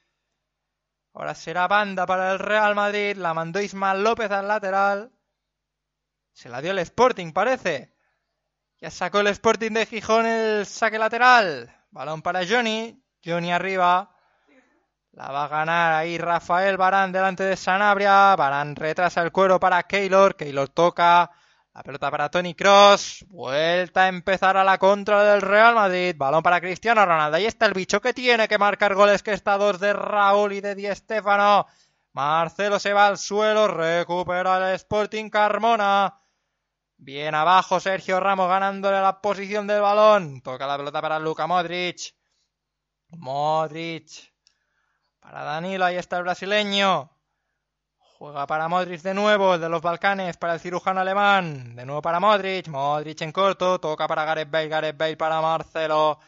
[1.14, 3.18] Ahora será banda para el Real Madrid.
[3.18, 5.12] La mandó Ismael López al lateral.
[6.34, 7.94] Se la dio el Sporting, parece.
[8.80, 11.72] Ya sacó el Sporting de Gijón el saque lateral.
[11.92, 13.04] Balón para Johnny.
[13.24, 14.16] Johnny arriba.
[15.12, 18.36] La va a ganar ahí Rafael Barán delante de Sanabria.
[18.38, 20.36] Barán retrasa el cuero para Keylor.
[20.36, 21.30] Keylor toca.
[21.74, 23.26] La pelota para Tony Cross.
[23.30, 26.14] Vuelta a empezar a la contra del Real Madrid.
[26.18, 27.38] Balón para Cristiano Ronaldo.
[27.38, 30.60] Ahí está el bicho que tiene que marcar goles que está dos de Raúl y
[30.60, 31.66] de Di Stéfano.
[32.12, 33.70] Marcelo se va al suelo.
[33.70, 36.14] Recupera el Sporting Carmona.
[36.98, 40.42] Bien abajo Sergio Ramos ganándole la posición del balón.
[40.42, 42.14] Toca la pelota para Luca Modric.
[43.12, 44.34] Modric.
[45.22, 45.86] Para Danilo.
[45.86, 47.10] Ahí está el brasileño.
[48.22, 51.76] Juega para Modric de nuevo, el de los Balcanes, para el cirujano alemán.
[51.76, 52.68] De nuevo para Modric.
[52.68, 53.80] Modric en corto.
[53.80, 54.68] Toca para Gareth Bale.
[54.68, 56.20] Gareth Bale para Marcelo.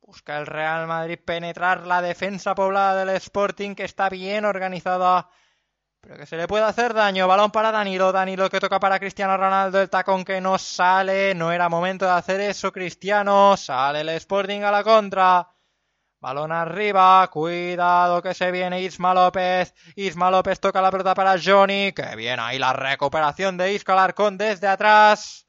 [0.00, 5.28] Busca el Real Madrid penetrar la defensa poblada del Sporting, que está bien organizada.
[6.00, 7.28] Pero que se le puede hacer daño.
[7.28, 8.10] Balón para Danilo.
[8.10, 9.82] Danilo que toca para Cristiano Ronaldo.
[9.82, 11.34] El tacón que no sale.
[11.34, 13.54] No era momento de hacer eso, Cristiano.
[13.58, 15.46] Sale el Sporting a la contra.
[16.20, 19.72] Balón arriba, cuidado que se viene Isma López.
[19.94, 21.92] Isma López toca la pelota para Johnny.
[21.92, 25.46] Que viene ahí la recuperación de Isco Alarcón desde atrás.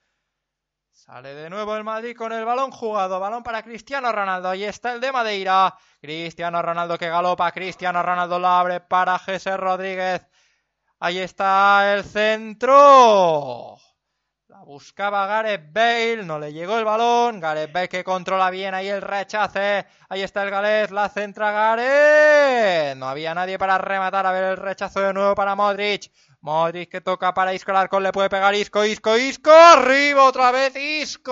[0.91, 3.19] Sale de nuevo el Madrid con el balón jugado.
[3.19, 4.49] Balón para Cristiano Ronaldo.
[4.49, 5.75] Ahí está el de Madeira.
[5.99, 7.51] Cristiano Ronaldo que galopa.
[7.51, 10.27] Cristiano Ronaldo lo abre para José Rodríguez.
[10.99, 13.79] Ahí está el centro.
[14.49, 17.39] La buscaba Gareth Bale, no le llegó el balón.
[17.39, 19.85] Gareth Bale que controla bien ahí el rechace.
[20.09, 22.97] Ahí está el galés, la centra Gareth.
[22.97, 24.25] No había nadie para rematar.
[24.25, 26.11] A ver el rechazo de nuevo para Modric.
[26.41, 29.51] Modric que toca para Isco Alarcón, le puede pegar Isco, Isco, Isco.
[29.51, 31.31] Arriba otra vez Isco.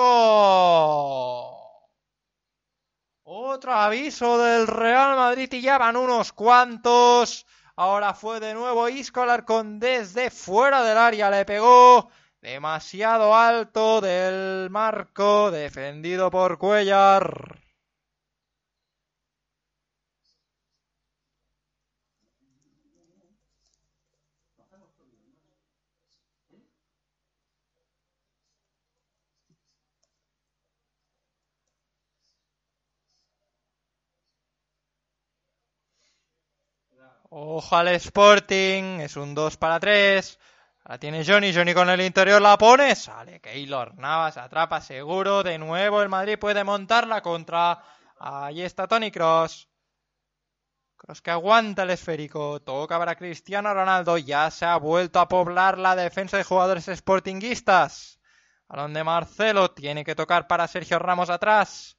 [3.23, 7.47] Otro aviso del Real Madrid y ya van unos cuantos.
[7.77, 11.31] Ahora fue de nuevo Isco Alarcón desde fuera del área.
[11.31, 17.61] Le pegó demasiado alto del marco defendido por Cuellar.
[37.29, 40.39] Ojo al Sporting, es un 2 para 3.
[40.89, 45.57] La tiene Johnny, Johnny con el interior la pone, sale Keylor Navas, atrapa seguro, de
[45.57, 47.83] nuevo el Madrid puede montar la contra.
[48.17, 49.67] Ahí está Tony Cross.
[50.95, 55.77] Cross que aguanta el esférico, toca para Cristiano Ronaldo, ya se ha vuelto a poblar
[55.77, 58.21] la defensa de jugadores sportinguistas.
[58.69, 61.97] Balón de Marcelo, tiene que tocar para Sergio Ramos atrás.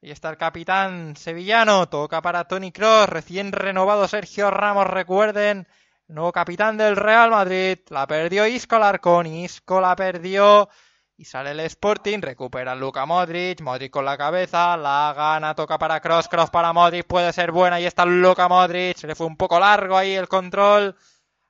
[0.00, 5.66] Ahí está el capitán sevillano, toca para Tony Cross, recién renovado Sergio Ramos, recuerden,
[6.08, 7.78] nuevo capitán del Real Madrid.
[7.88, 10.68] La perdió Isco Larcón, Isco la perdió.
[11.18, 15.98] Y sale el Sporting, recupera Luca Modric, Modric con la cabeza, la gana, toca para
[15.98, 19.38] Cross, Cross para Modric, puede ser buena, ahí está Luca Modric, se le fue un
[19.38, 20.94] poco largo ahí el control,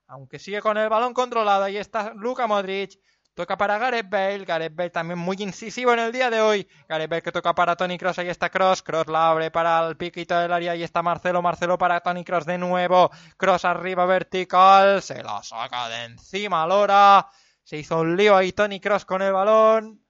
[0.07, 3.01] aunque sigue con el balón controlado, ahí está Luca Modric,
[3.37, 7.11] toca para Gareth Bale, Gareth Bale también muy incisivo en el día de hoy, Gareth
[7.11, 10.39] Bale que toca para Tony Cross, ahí está Cross, Cross la abre para el piquito
[10.39, 15.23] del área, ahí está Marcelo, Marcelo para Tony Cross de nuevo, Cross arriba vertical, se
[15.23, 17.29] la saca de encima Lora,
[17.63, 20.01] se hizo un lío ahí Tony Cross con el balón.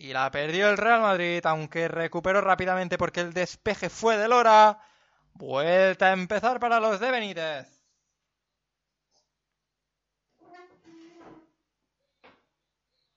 [0.00, 4.78] Y la perdió el Real Madrid, aunque recuperó rápidamente porque el despeje fue de Lora.
[5.32, 7.77] Vuelta a empezar para los de Benítez.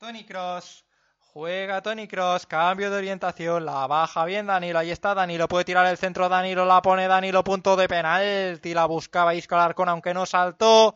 [0.02, 0.84] Tony Cross.
[1.20, 5.86] Juega Tony Cross, cambio de orientación, la baja bien Danilo, ahí está Danilo, puede tirar
[5.86, 10.26] el centro Danilo, la pone Danilo, punto de penalti, la buscaba Isco Alarcón aunque no
[10.26, 10.96] saltó,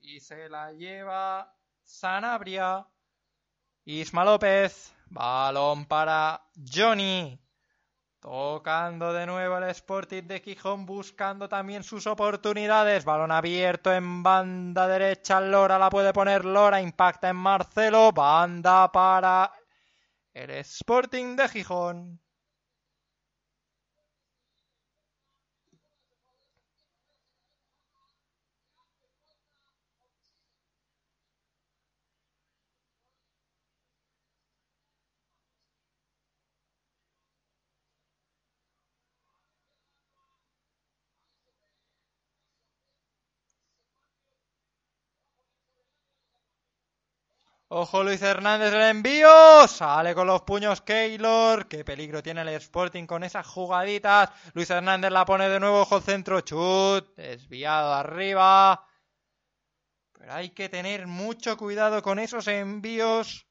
[0.00, 2.86] y se la lleva Sanabria.
[3.84, 4.94] Isma López.
[5.06, 7.40] Balón para Johnny.
[8.20, 13.04] Tocando de nuevo el Sporting de Gijón, buscando también sus oportunidades.
[13.04, 15.40] Balón abierto en banda derecha.
[15.40, 16.80] Lora la puede poner Lora.
[16.80, 18.10] Impacta en Marcelo.
[18.10, 19.52] Banda para
[20.34, 22.20] el Sporting de Gijón.
[47.70, 49.68] Ojo Luis Hernández el envío.
[49.68, 51.68] Sale con los puños Keylor.
[51.68, 54.30] Qué peligro tiene el Sporting con esas jugaditas.
[54.54, 55.82] Luis Hernández la pone de nuevo.
[55.82, 56.40] Ojo centro.
[56.40, 57.14] Chut.
[57.14, 58.86] Desviado arriba.
[60.14, 63.46] Pero hay que tener mucho cuidado con esos envíos.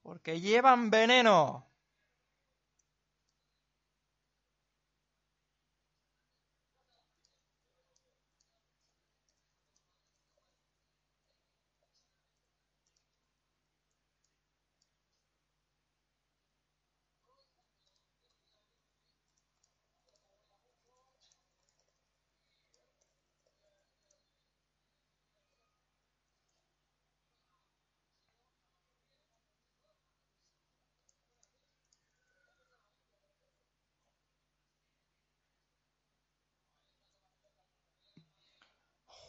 [0.00, 1.68] Porque llevan veneno.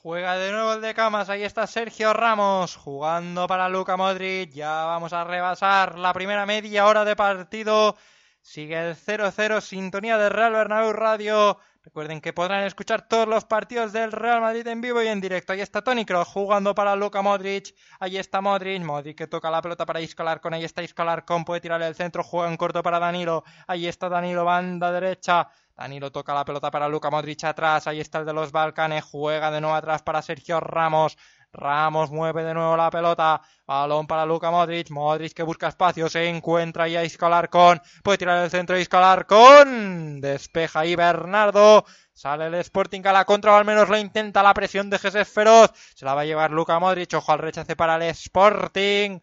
[0.08, 4.54] Juega de nuevo el de Camas, ahí está Sergio Ramos jugando para Luca Modric.
[4.54, 7.98] Ya vamos a rebasar la primera media hora de partido.
[8.42, 11.60] Sigue el 0-0, sintonía de Real Bernabéu Radio.
[11.84, 15.52] Recuerden que podrán escuchar todos los partidos del Real Madrid en vivo y en directo.
[15.52, 17.76] Ahí está Tony Kroos jugando para Luka Modric.
[18.00, 18.82] Ahí está Modric.
[18.82, 21.96] Modric que toca la pelota para Isco con Ahí está Isco con Puede tirar el
[21.96, 22.24] centro.
[22.24, 23.44] Juega en corto para Danilo.
[23.68, 25.50] Ahí está Danilo, banda derecha.
[25.78, 27.86] Danilo toca la pelota para Luka Modric atrás.
[27.86, 29.04] Ahí está el de los Balcanes.
[29.04, 31.18] Juega de nuevo atrás para Sergio Ramos.
[31.54, 33.42] Ramos mueve de nuevo la pelota.
[33.68, 34.90] Balón para Luka Modric.
[34.90, 36.10] Modric que busca espacio.
[36.10, 38.98] Se encuentra ya Isco con Puede tirar el centro Isco
[39.28, 41.86] con Despeja ahí Bernardo.
[42.12, 45.28] Sale el Sporting a la contra, o al menos lo intenta la presión de Jesús
[45.28, 45.72] Feroz.
[45.94, 47.14] Se la va a llevar Luka Modric.
[47.14, 49.20] Ojo al rechace para el Sporting.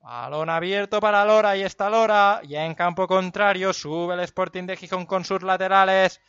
[0.00, 2.40] Balón abierto para Lora, ahí está Lora.
[2.44, 6.20] Ya en campo contrario, sube el Sporting de Gijón con sus laterales.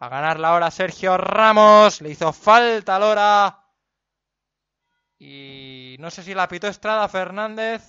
[0.00, 2.00] Va a ganar la hora Sergio Ramos.
[2.00, 3.64] Le hizo falta Lora.
[5.18, 7.82] Y no sé si la pitó Estrada Fernández.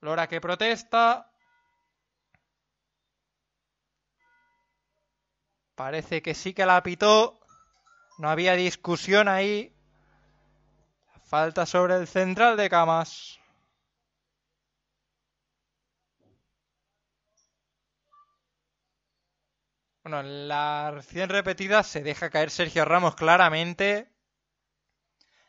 [0.00, 1.30] Lora que protesta.
[5.74, 7.40] Parece que sí que la pitó.
[8.18, 9.74] No había discusión ahí.
[11.24, 13.40] Falta sobre el central de camas.
[20.04, 24.12] Bueno, en la recién repetida se deja caer Sergio Ramos claramente.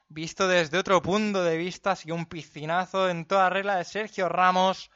[0.07, 4.29] Visto desde otro punto de vista, ha sido un piscinazo en toda regla de Sergio
[4.29, 4.89] Ramos.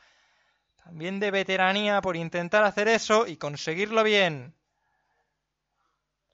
[0.82, 4.56] También de veteranía por intentar hacer eso y conseguirlo bien.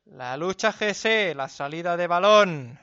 [0.03, 2.79] La lucha GC, la salida de balón.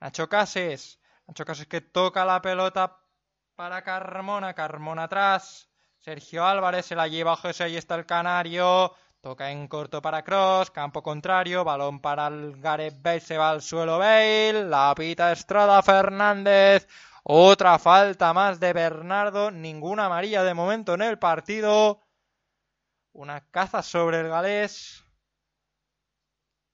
[0.00, 0.98] Nacho Cases.
[1.26, 2.96] Nacho Cases que toca la pelota
[3.54, 4.54] para Carmona.
[4.54, 5.68] Carmona atrás.
[5.98, 7.64] Sergio Álvarez se la lleva a José.
[7.64, 8.94] Ahí está el canario.
[9.24, 13.62] Toca en corto para Cross, campo contrario, balón para el Gareth Bale, se va al
[13.62, 16.86] suelo Bale, la pita Estrada Fernández,
[17.22, 22.02] otra falta más de Bernardo, ninguna amarilla de momento en el partido,
[23.12, 25.02] una caza sobre el galés.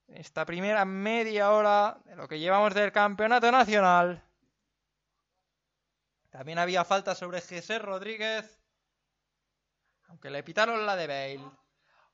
[0.08, 4.24] Esta primera media hora de lo que llevamos del campeonato nacional.
[6.30, 8.60] También había falta sobre José Rodríguez,
[10.08, 11.59] aunque le pitaron la de Bale.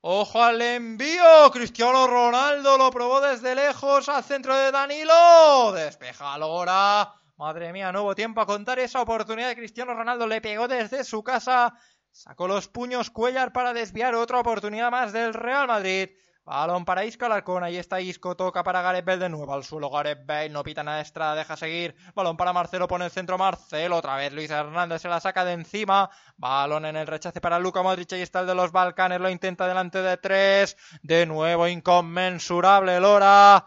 [0.01, 1.51] Ojo al envío.
[1.53, 5.73] Cristiano Ronaldo lo probó desde lejos al centro de Danilo.
[5.73, 7.13] Despeja ahora.
[7.37, 10.27] Madre mía, hubo tiempo a contar esa oportunidad Cristiano Ronaldo.
[10.27, 11.75] Le pegó desde su casa.
[12.11, 16.09] Sacó los puños Cuellar para desviar otra oportunidad más del Real Madrid.
[16.47, 19.91] Balón para Isco Alarcón, ahí está Isco, toca para Gareth Bale de nuevo al suelo.
[19.91, 23.97] Gareth Bale, no pita nada extra, deja seguir, balón para Marcelo, pone el centro Marcelo,
[23.97, 27.83] otra vez Luis Hernández se la saca de encima, balón en el rechace para Luca
[27.83, 33.01] Modric, ahí está el de los Balcanes, lo intenta delante de tres, de nuevo inconmensurable
[33.01, 33.67] Lora,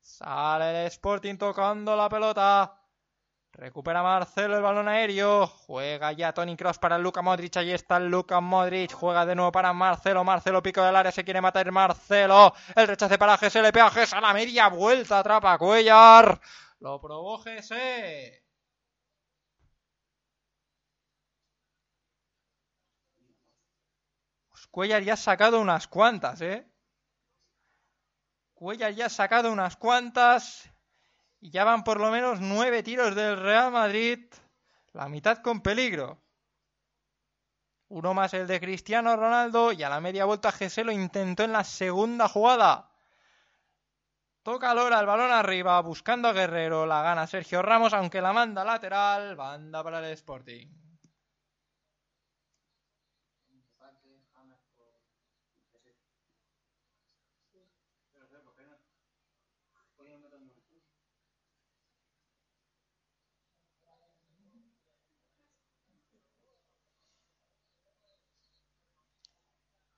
[0.00, 2.74] sale el Sporting tocando la pelota,
[3.54, 5.46] Recupera Marcelo el balón aéreo.
[5.46, 7.56] Juega ya Tony Cross para Luca Modric.
[7.56, 8.92] Ahí está Luca Modric.
[8.92, 10.24] Juega de nuevo para Marcelo.
[10.24, 11.12] Marcelo pico del área.
[11.12, 12.52] Se quiere matar Marcelo.
[12.74, 13.62] El rechace para GS.
[13.62, 15.20] Le pega a a la media vuelta.
[15.20, 16.40] Atrapa Cuellar.
[16.80, 17.74] Lo probó GS.
[24.50, 26.66] Pues Cuellar ya ha sacado unas cuantas, ¿eh?
[28.54, 30.73] Cuellar ya ha sacado unas cuantas
[31.44, 34.18] y ya van por lo menos nueve tiros del Real Madrid,
[34.94, 36.18] la mitad con peligro.
[37.88, 41.52] Uno más el de Cristiano Ronaldo y a la media vuelta Gese lo intentó en
[41.52, 42.88] la segunda jugada.
[44.42, 48.64] Toca Lora el balón arriba, buscando a Guerrero, la gana Sergio Ramos, aunque la manda
[48.64, 50.83] lateral, banda para el Sporting.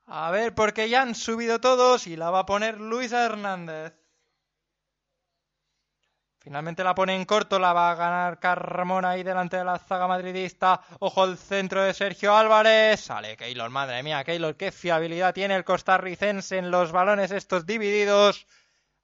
[0.07, 3.93] A ver, porque ya han subido todos y la va a poner Luis Hernández.
[6.39, 10.07] Finalmente la pone en corto, la va a ganar Carmona ahí delante de la zaga
[10.07, 10.81] madridista.
[11.01, 13.01] Ojo el centro de Sergio Álvarez.
[13.01, 18.47] Sale Keylor, madre mía, Keylor, qué fiabilidad tiene el costarricense en los balones estos divididos.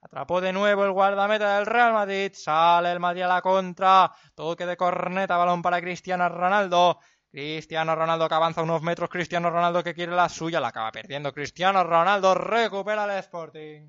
[0.00, 2.32] Atrapó de nuevo el guardameta del Real Madrid.
[2.32, 4.12] Sale el Madrid a la contra.
[4.36, 7.00] Toque de corneta, balón para Cristiano Ronaldo.
[7.32, 9.08] Cristiano Ronaldo que avanza unos metros.
[9.08, 10.60] Cristiano Ronaldo que quiere la suya.
[10.60, 11.32] La acaba perdiendo.
[11.32, 13.88] Cristiano Ronaldo recupera el Sporting.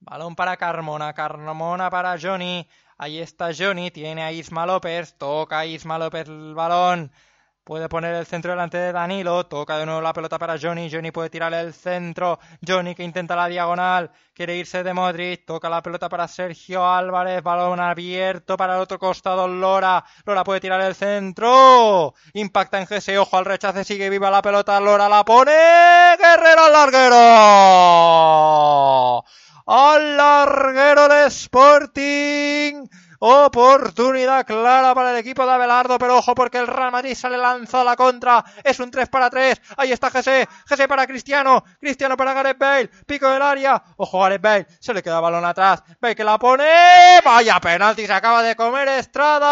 [0.00, 1.14] Balón para Carmona.
[1.14, 2.68] Carmona para Johnny.
[2.98, 3.90] Ahí está Johnny.
[3.90, 5.16] Tiene a Isma López.
[5.16, 7.10] Toca a Isma López el balón.
[7.68, 9.44] Puede poner el centro delante de Danilo.
[9.44, 10.90] Toca de nuevo la pelota para Johnny.
[10.90, 12.38] Johnny puede tirar el centro.
[12.66, 14.10] Johnny que intenta la diagonal.
[14.32, 15.44] Quiere irse de Modric.
[15.44, 17.42] Toca la pelota para Sergio Álvarez.
[17.42, 19.46] Balón abierto para el otro costado.
[19.46, 20.02] Lora.
[20.24, 22.14] Lora puede tirar el centro.
[22.32, 23.18] Impacta en GS.
[23.18, 23.84] Ojo al rechace.
[23.84, 24.80] Sigue viva la pelota.
[24.80, 25.52] Lora la pone.
[25.52, 27.16] Guerrero al larguero.
[29.66, 32.88] Al larguero de Sporting.
[33.20, 37.80] Oportunidad clara para el equipo de Abelardo, pero ojo porque el Real Madrid sale lanzado
[37.80, 38.44] a la contra.
[38.62, 39.60] Es un 3 para 3.
[39.76, 40.48] Ahí está Jesse.
[40.68, 41.64] Jesse para Cristiano.
[41.80, 42.88] Cristiano para Gareth Bale.
[43.06, 43.82] Pico del área.
[43.96, 44.68] Ojo Gareth Bale.
[44.78, 45.82] Se le queda balón atrás.
[46.00, 46.64] Ve que la pone.
[47.24, 48.06] Vaya penalti.
[48.06, 49.48] Se acaba de comer Estrada.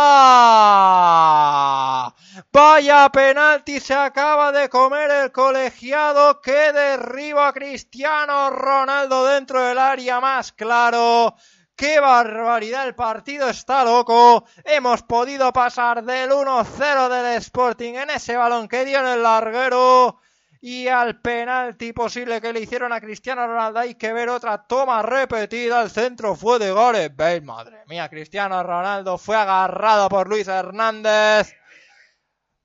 [2.53, 3.81] Vaya penalti.
[3.81, 11.35] Se acaba de comer el colegiado que derriba Cristiano Ronaldo dentro del área más claro.
[11.77, 12.87] ¡Qué barbaridad!
[12.89, 14.47] El partido está loco.
[14.65, 20.19] Hemos podido pasar del 1-0 del Sporting en ese balón que dio en el larguero
[20.59, 23.81] y al penalti posible que le hicieron a Cristiano Ronaldo.
[23.81, 25.83] Hay que ver otra toma repetida.
[25.83, 27.43] El centro fue de Gareth Bale.
[27.43, 31.55] Madre mía, Cristiano Ronaldo fue agarrado por Luis Hernández.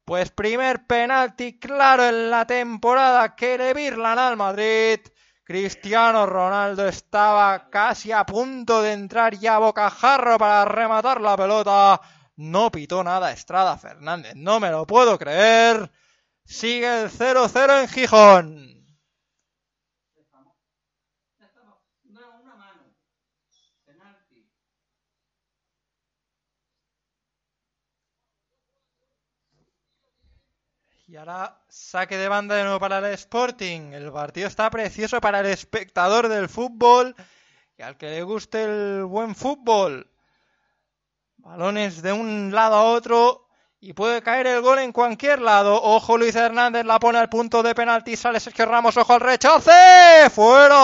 [0.06, 5.02] Pues primer penalti claro en la temporada que le virlan al Madrid.
[5.52, 12.00] Cristiano Ronaldo estaba casi a punto de entrar ya a bocajarro para rematar la pelota.
[12.38, 15.92] No pitó nada Estrada Fernández, no me lo puedo creer.
[16.46, 18.81] Sigue el 0-0 en Gijón.
[31.12, 33.92] Y ahora saque de banda de nuevo para el Sporting.
[33.92, 37.14] El partido está precioso para el espectador del fútbol
[37.78, 40.10] y al que le guste el buen fútbol.
[41.36, 43.50] Balones de un lado a otro
[43.82, 45.84] y puede caer el gol en cualquier lado.
[45.84, 48.16] Ojo Luis Hernández la pone al punto de penalti.
[48.16, 48.96] Sale Sergio Ramos.
[48.96, 50.30] Ojo al rechace.
[50.30, 50.78] Fuera.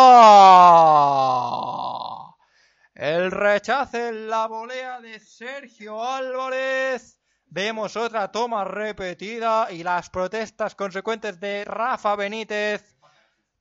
[2.96, 7.17] El rechace en la volea de Sergio Álvarez.
[7.50, 12.98] Vemos otra toma repetida y las protestas consecuentes de Rafa Benítez.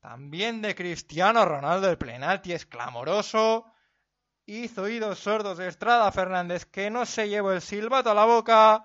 [0.01, 1.89] También de Cristiano Ronaldo.
[1.89, 3.73] El penalti es clamoroso.
[4.45, 8.85] Hizo oídos sordos de Estrada Fernández que no se llevó el silbato a la boca.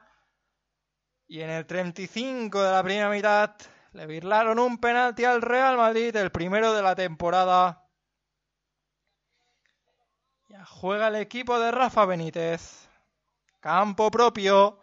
[1.28, 3.56] Y en el 35 de la primera mitad
[3.94, 7.88] le virlaron un penalti al Real Madrid, el primero de la temporada.
[10.48, 12.88] Ya juega el equipo de Rafa Benítez.
[13.60, 14.81] Campo propio.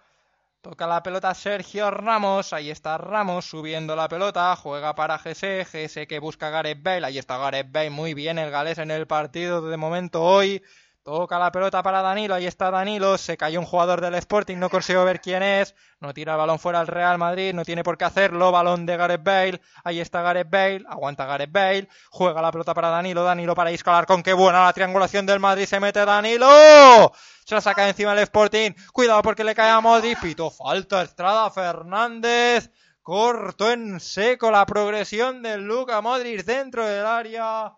[0.61, 2.53] Toca la pelota Sergio Ramos.
[2.53, 4.55] Ahí está Ramos subiendo la pelota.
[4.57, 5.65] Juega para GS.
[5.65, 7.07] GS que busca Gareth Bale.
[7.07, 7.91] Ahí está Gareth Bale.
[7.91, 10.63] Muy bien el galés en el partido de momento hoy.
[11.09, 14.69] Toca la pelota para Danilo, ahí está Danilo, se cayó un jugador del Sporting, no
[14.69, 17.97] consigo ver quién es, no tira el balón fuera al Real Madrid, no tiene por
[17.97, 22.53] qué hacerlo, balón de Gareth Bale, ahí está Gareth Bale, aguanta Gareth Bale, juega la
[22.53, 26.05] pelota para Danilo, Danilo para Isco con qué buena la triangulación del Madrid, se mete
[26.05, 27.11] Danilo,
[27.47, 31.51] se la saca encima el Sporting, cuidado porque le cae a Modric, pito falta Estrada
[31.51, 37.73] Fernández, corto en seco la progresión del Luca Modric dentro del área,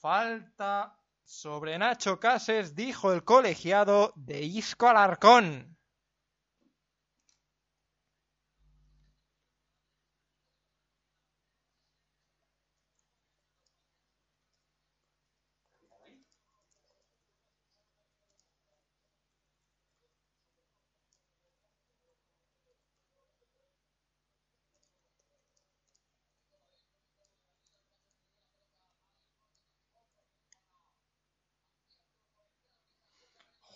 [0.00, 0.96] falta
[1.32, 5.78] sobre Nacho Cases dijo el colegiado de Isco Alarcón.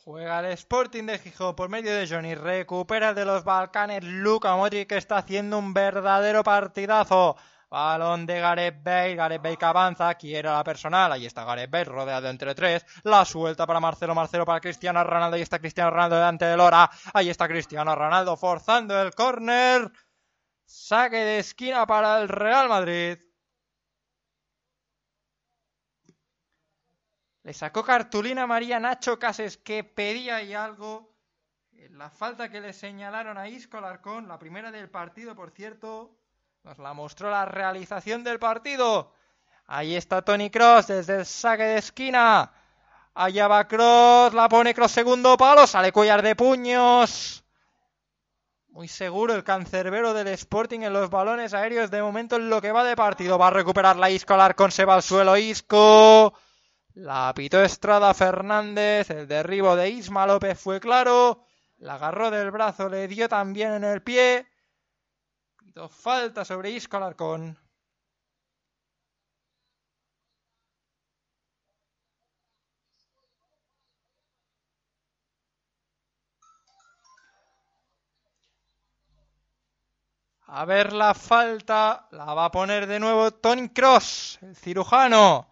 [0.07, 2.37] Juega el Sporting de Gijón por medio de Johnny.
[2.37, 7.37] Recupera de los Balcanes Luca Modric que está haciendo un verdadero partidazo.
[7.69, 11.85] Balón de Gareth Bale, Gareth Bale que avanza, quiere la personal, ahí está Gareth Bale
[11.87, 16.15] rodeado entre tres, la suelta para Marcelo, Marcelo para Cristiano Ronaldo, ahí está Cristiano Ronaldo
[16.15, 19.91] delante de Lora, ahí está Cristiano Ronaldo forzando el córner,
[20.65, 23.26] saque de esquina para el Real Madrid.
[27.47, 31.15] Le sacó cartulina María Nacho Cases que pedía ahí algo.
[31.91, 36.11] La falta que le señalaron a Isco Larcón, la primera del partido, por cierto,
[36.65, 39.13] nos la mostró la realización del partido.
[39.69, 42.51] Ahí está Tony Cross desde el saque de esquina.
[43.15, 47.45] Allá va Cross, la pone Cross segundo palo, sale Cuellar de puños.
[48.71, 52.73] Muy seguro el cancerbero del Sporting en los balones aéreos de momento en lo que
[52.73, 53.39] va de partido.
[53.39, 56.35] Va a recuperar la Isco Larcón, se va al suelo Isco.
[56.97, 61.45] La pitó Estrada Fernández, el derribo de Isma López fue claro,
[61.77, 64.47] la agarró del brazo, le dio también en el pie
[65.59, 67.59] Pito falta sobre Isco Alarcón.
[80.47, 82.09] A ver la falta.
[82.13, 85.47] La va a poner de nuevo Tony Cross, el cirujano.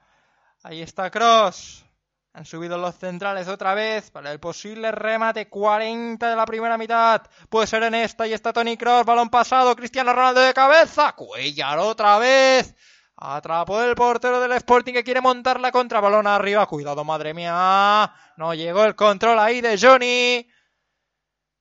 [0.65, 1.85] Ahí está Cross.
[2.33, 7.21] Han subido los centrales otra vez para el posible remate 40 de la primera mitad.
[7.51, 9.05] Puede ser en esta y está Tony Cross.
[9.05, 9.77] Balón pasado.
[9.77, 11.13] Cristiano Ronaldo de cabeza.
[11.13, 12.75] Cuellar otra vez.
[13.15, 16.01] Atrapó el portero del Sporting que quiere montar la contra.
[16.01, 16.65] Balón arriba.
[16.65, 18.11] Cuidado, madre mía.
[18.39, 20.49] No llegó el control ahí de Johnny.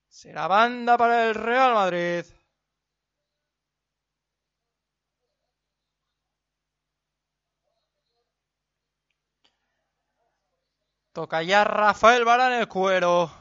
[0.08, 2.24] Será banda para el Real Madrid.
[11.14, 13.32] Toca ya Rafael Barán el cuero.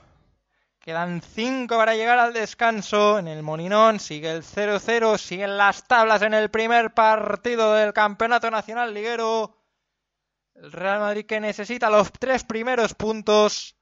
[0.79, 3.19] Quedan 5 para llegar al descanso.
[3.19, 5.17] En el Moninón sigue el 0-0.
[5.17, 9.57] Siguen las tablas en el primer partido del Campeonato Nacional Liguero.
[10.55, 13.75] El Real Madrid que necesita los tres primeros puntos.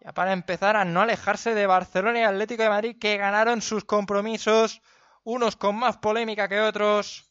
[0.00, 3.86] Ya para empezar a no alejarse de Barcelona y Atlético de Madrid que ganaron sus
[3.86, 4.82] compromisos.
[5.24, 7.27] Unos con más polémica que otros.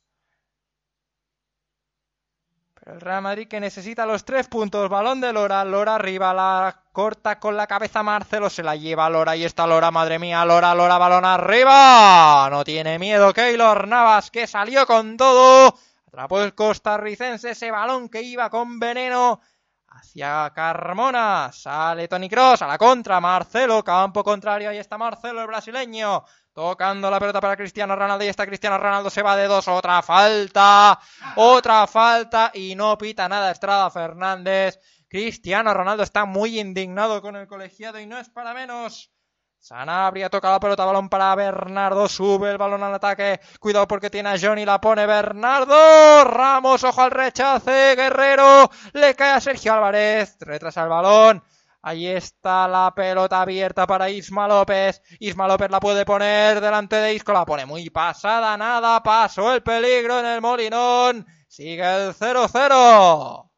[2.87, 4.87] El Real Madrid que necesita los tres puntos.
[4.87, 5.65] Balón de Lora.
[5.65, 6.33] Lora arriba.
[6.33, 8.49] La corta con la cabeza Marcelo.
[8.49, 9.35] Se la lleva Lora.
[9.35, 9.91] Y está Lora.
[9.91, 10.45] Madre mía.
[10.45, 10.97] Lora, Lora.
[10.97, 12.47] Balón arriba.
[12.49, 15.77] No tiene miedo Keylor Navas que salió con todo.
[16.07, 19.41] Atrapó el costarricense ese balón que iba con veneno.
[19.89, 21.51] Hacia Carmona.
[21.51, 22.61] Sale Tony Cross.
[22.61, 23.19] A la contra.
[23.19, 23.83] Marcelo.
[23.83, 24.69] Campo contrario.
[24.69, 26.23] Ahí está Marcelo, el brasileño.
[26.57, 30.01] Tocando la pelota para Cristiano Ronaldo y está Cristiano Ronaldo, se va de dos, otra
[30.01, 30.99] falta,
[31.35, 34.79] otra falta y no pita nada Estrada Fernández.
[35.07, 39.11] Cristiano Ronaldo está muy indignado con el colegiado y no es para menos.
[39.59, 44.29] Sanabria toca la pelota, balón para Bernardo, sube el balón al ataque, cuidado porque tiene
[44.29, 50.37] a Johnny, la pone Bernardo, Ramos, ojo al rechace, Guerrero, le cae a Sergio Álvarez,
[50.39, 51.43] retrasa el balón,
[51.81, 55.01] Ahí está la pelota abierta para Isma López.
[55.19, 57.31] Isma López la puede poner delante de Isco.
[57.33, 59.01] La pone muy pasada, nada.
[59.03, 61.25] Pasó el peligro en el Molinón.
[61.47, 63.49] Sigue el 0-0.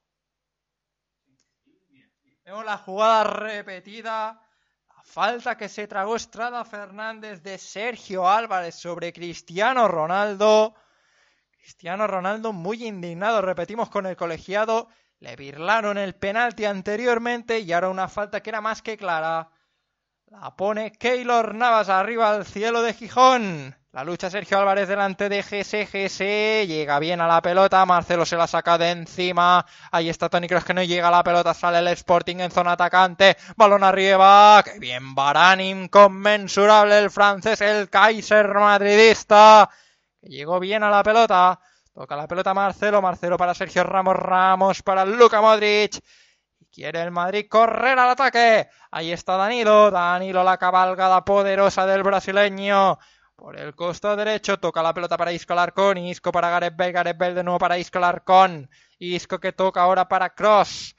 [2.45, 4.41] Vemos la jugada repetida.
[4.95, 10.75] La falta que se tragó Estrada Fernández de Sergio Álvarez sobre Cristiano Ronaldo.
[11.61, 13.41] Cristiano Ronaldo muy indignado.
[13.41, 14.89] Repetimos con el colegiado
[15.19, 19.49] le birlaron el penalti anteriormente y ahora una falta que era más que clara.
[20.27, 23.75] La pone Keylor Navas arriba al cielo de Gijón.
[23.91, 26.19] La lucha Sergio Álvarez delante de GSGS.
[26.67, 27.85] Llega bien a la pelota.
[27.85, 29.65] Marcelo se la saca de encima.
[29.91, 31.55] Ahí está Tony Kroos que no llega a la pelota.
[31.55, 33.35] Sale el Sporting en zona atacante.
[33.57, 34.61] Balón arriba.
[34.63, 35.59] ¡Qué bien Barán!
[35.59, 39.69] Inconmensurable el francés, el Kaiser madridista.
[40.21, 41.59] Que llegó bien a la pelota.
[41.99, 45.99] Toca la pelota Marcelo, Marcelo para Sergio Ramos, Ramos para Luca Modric.
[46.71, 48.69] Quiere el Madrid correr al ataque.
[48.89, 52.97] Ahí está Danilo, Danilo la cabalgada poderosa del brasileño.
[53.35, 57.17] Por el costado derecho toca la pelota para Isco Larcón, Isco para Gareth Bale, Gareth
[57.17, 58.69] Bale de nuevo para Isco Larcón.
[58.97, 60.95] Isco que toca ahora para Cross.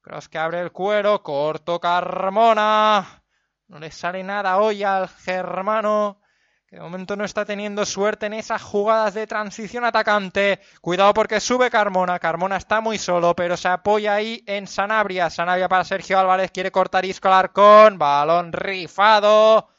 [0.00, 3.22] Cross que abre el cuero, corto Carmona.
[3.68, 6.20] No le sale nada hoy al germano
[6.70, 10.60] de momento no está teniendo suerte en esas jugadas de transición atacante.
[10.82, 12.18] Cuidado porque sube Carmona.
[12.18, 15.30] Carmona está muy solo, pero se apoya ahí en Sanabria.
[15.30, 16.50] Sanabria para Sergio Álvarez.
[16.50, 17.96] Quiere cortar Isco Arcón.
[17.98, 19.70] Balón rifado.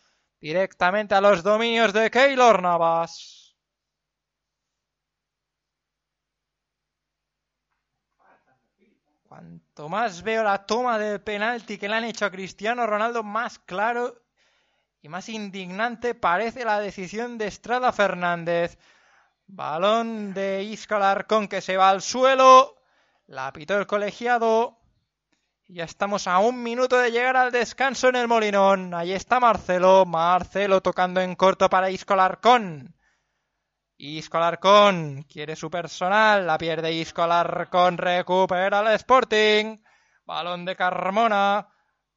[0.41, 3.55] Directamente a los dominios de Keylor Navas.
[9.27, 13.59] Cuanto más veo la toma del penalti que le han hecho a Cristiano Ronaldo, más
[13.59, 14.15] claro
[15.01, 18.77] y más indignante parece la decisión de Estrada Fernández.
[19.47, 22.75] Balón de Isco Alarcón que se va al suelo.
[23.27, 24.77] La pitó el colegiado.
[25.67, 28.93] Ya estamos a un minuto de llegar al descanso en el Molinón.
[28.93, 30.05] Ahí está Marcelo.
[30.05, 32.95] Marcelo tocando en corto para Isco Alarcón.
[33.97, 36.45] Isco Alarcón quiere su personal.
[36.45, 37.97] La pierde Isco Alarcón.
[37.97, 39.77] Recupera el Sporting.
[40.25, 41.67] Balón de Carmona.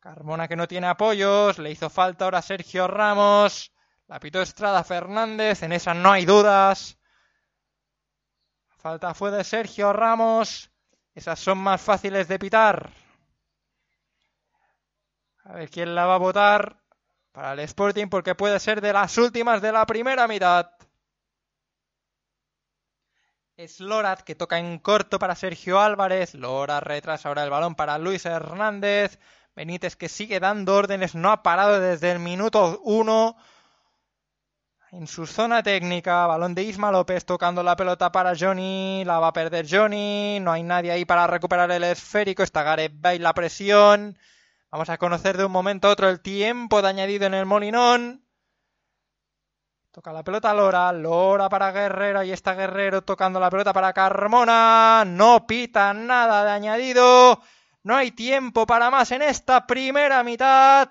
[0.02, 3.72] Carmona que no tiene apoyos, le hizo falta ahora Sergio Ramos,
[4.08, 6.98] la pitó Estrada Fernández, en esa no hay dudas.
[8.78, 10.72] falta fue de Sergio Ramos,
[11.14, 12.90] esas son más fáciles de pitar.
[15.44, 16.82] A ver quién la va a votar
[17.30, 20.68] para el Sporting porque puede ser de las últimas de la primera mitad.
[23.56, 26.34] Es Lorat que toca en corto para Sergio Álvarez.
[26.34, 29.20] Lorat retrasa ahora el balón para Luis Hernández.
[29.54, 33.36] Benítez que sigue dando órdenes, no ha parado desde el minuto uno.
[34.92, 39.28] en su zona técnica, balón de Isma López tocando la pelota para Johnny, la va
[39.28, 43.32] a perder Johnny, no hay nadie ahí para recuperar el esférico, está Gareth Bale la
[43.32, 44.18] presión,
[44.70, 48.26] vamos a conocer de un momento a otro el tiempo de añadido en el Molinón,
[49.92, 55.04] toca la pelota Lora, Lora para Guerrero, ahí está Guerrero tocando la pelota para Carmona,
[55.06, 57.40] no pita nada de añadido,
[57.84, 60.90] no hay tiempo para más en esta primera mitad.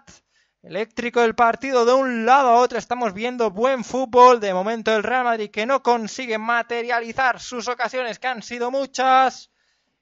[0.61, 2.77] Eléctrico el partido de un lado a otro.
[2.77, 4.41] Estamos viendo buen fútbol.
[4.41, 9.51] De momento el Real Madrid que no consigue materializar sus ocasiones, que han sido muchas.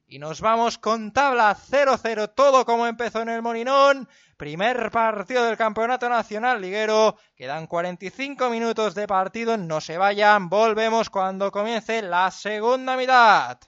[0.07, 4.09] Y nos vamos con tabla 0-0, todo como empezó en el Molinón.
[4.35, 7.17] Primer partido del Campeonato Nacional Liguero.
[7.35, 9.57] Quedan 45 minutos de partido.
[9.57, 10.49] No se vayan.
[10.49, 13.59] Volvemos cuando comience la segunda mitad.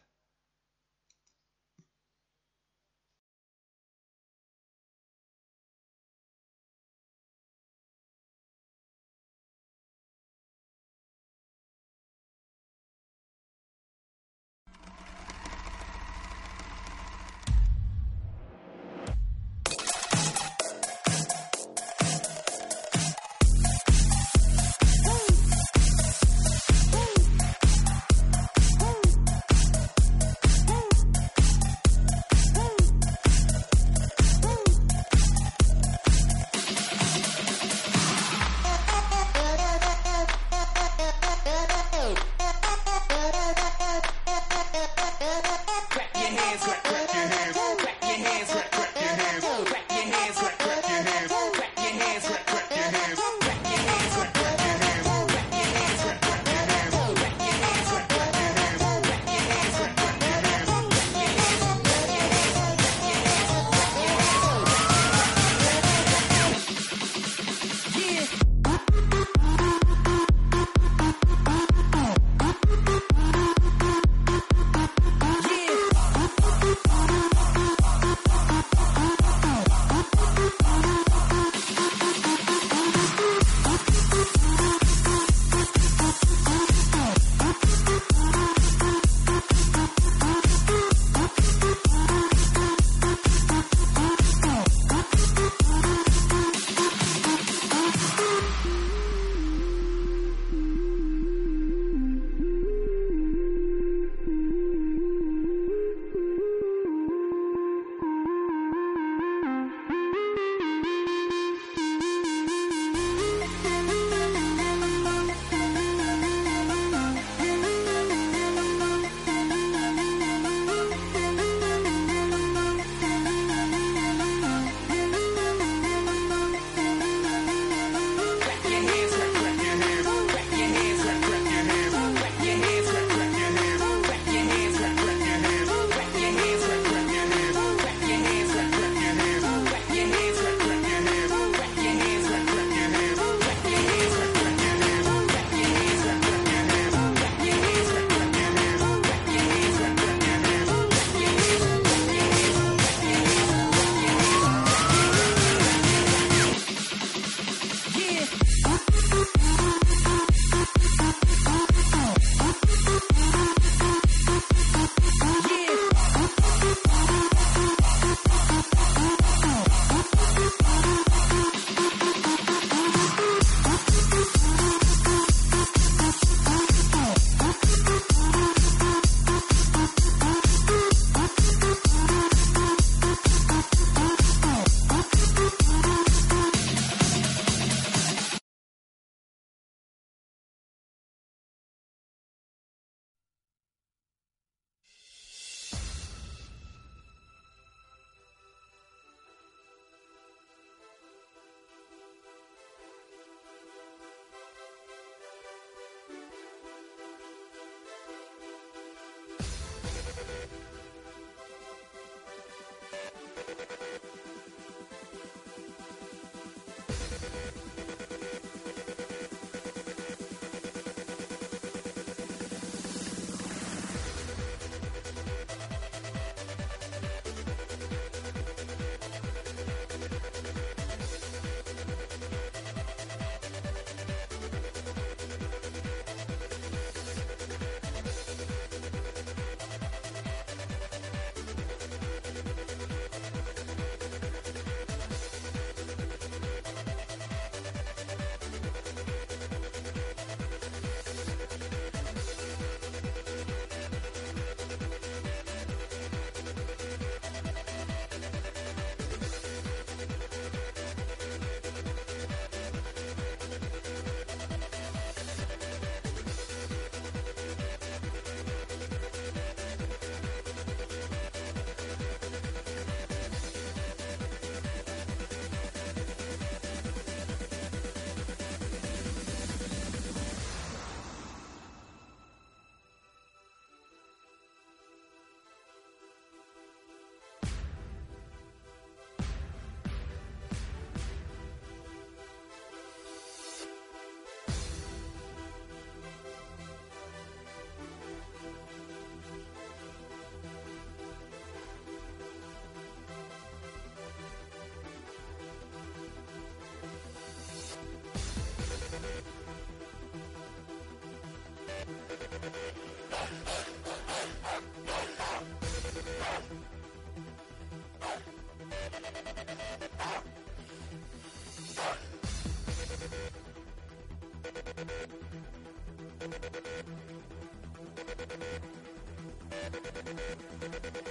[329.71, 331.10] なるほど。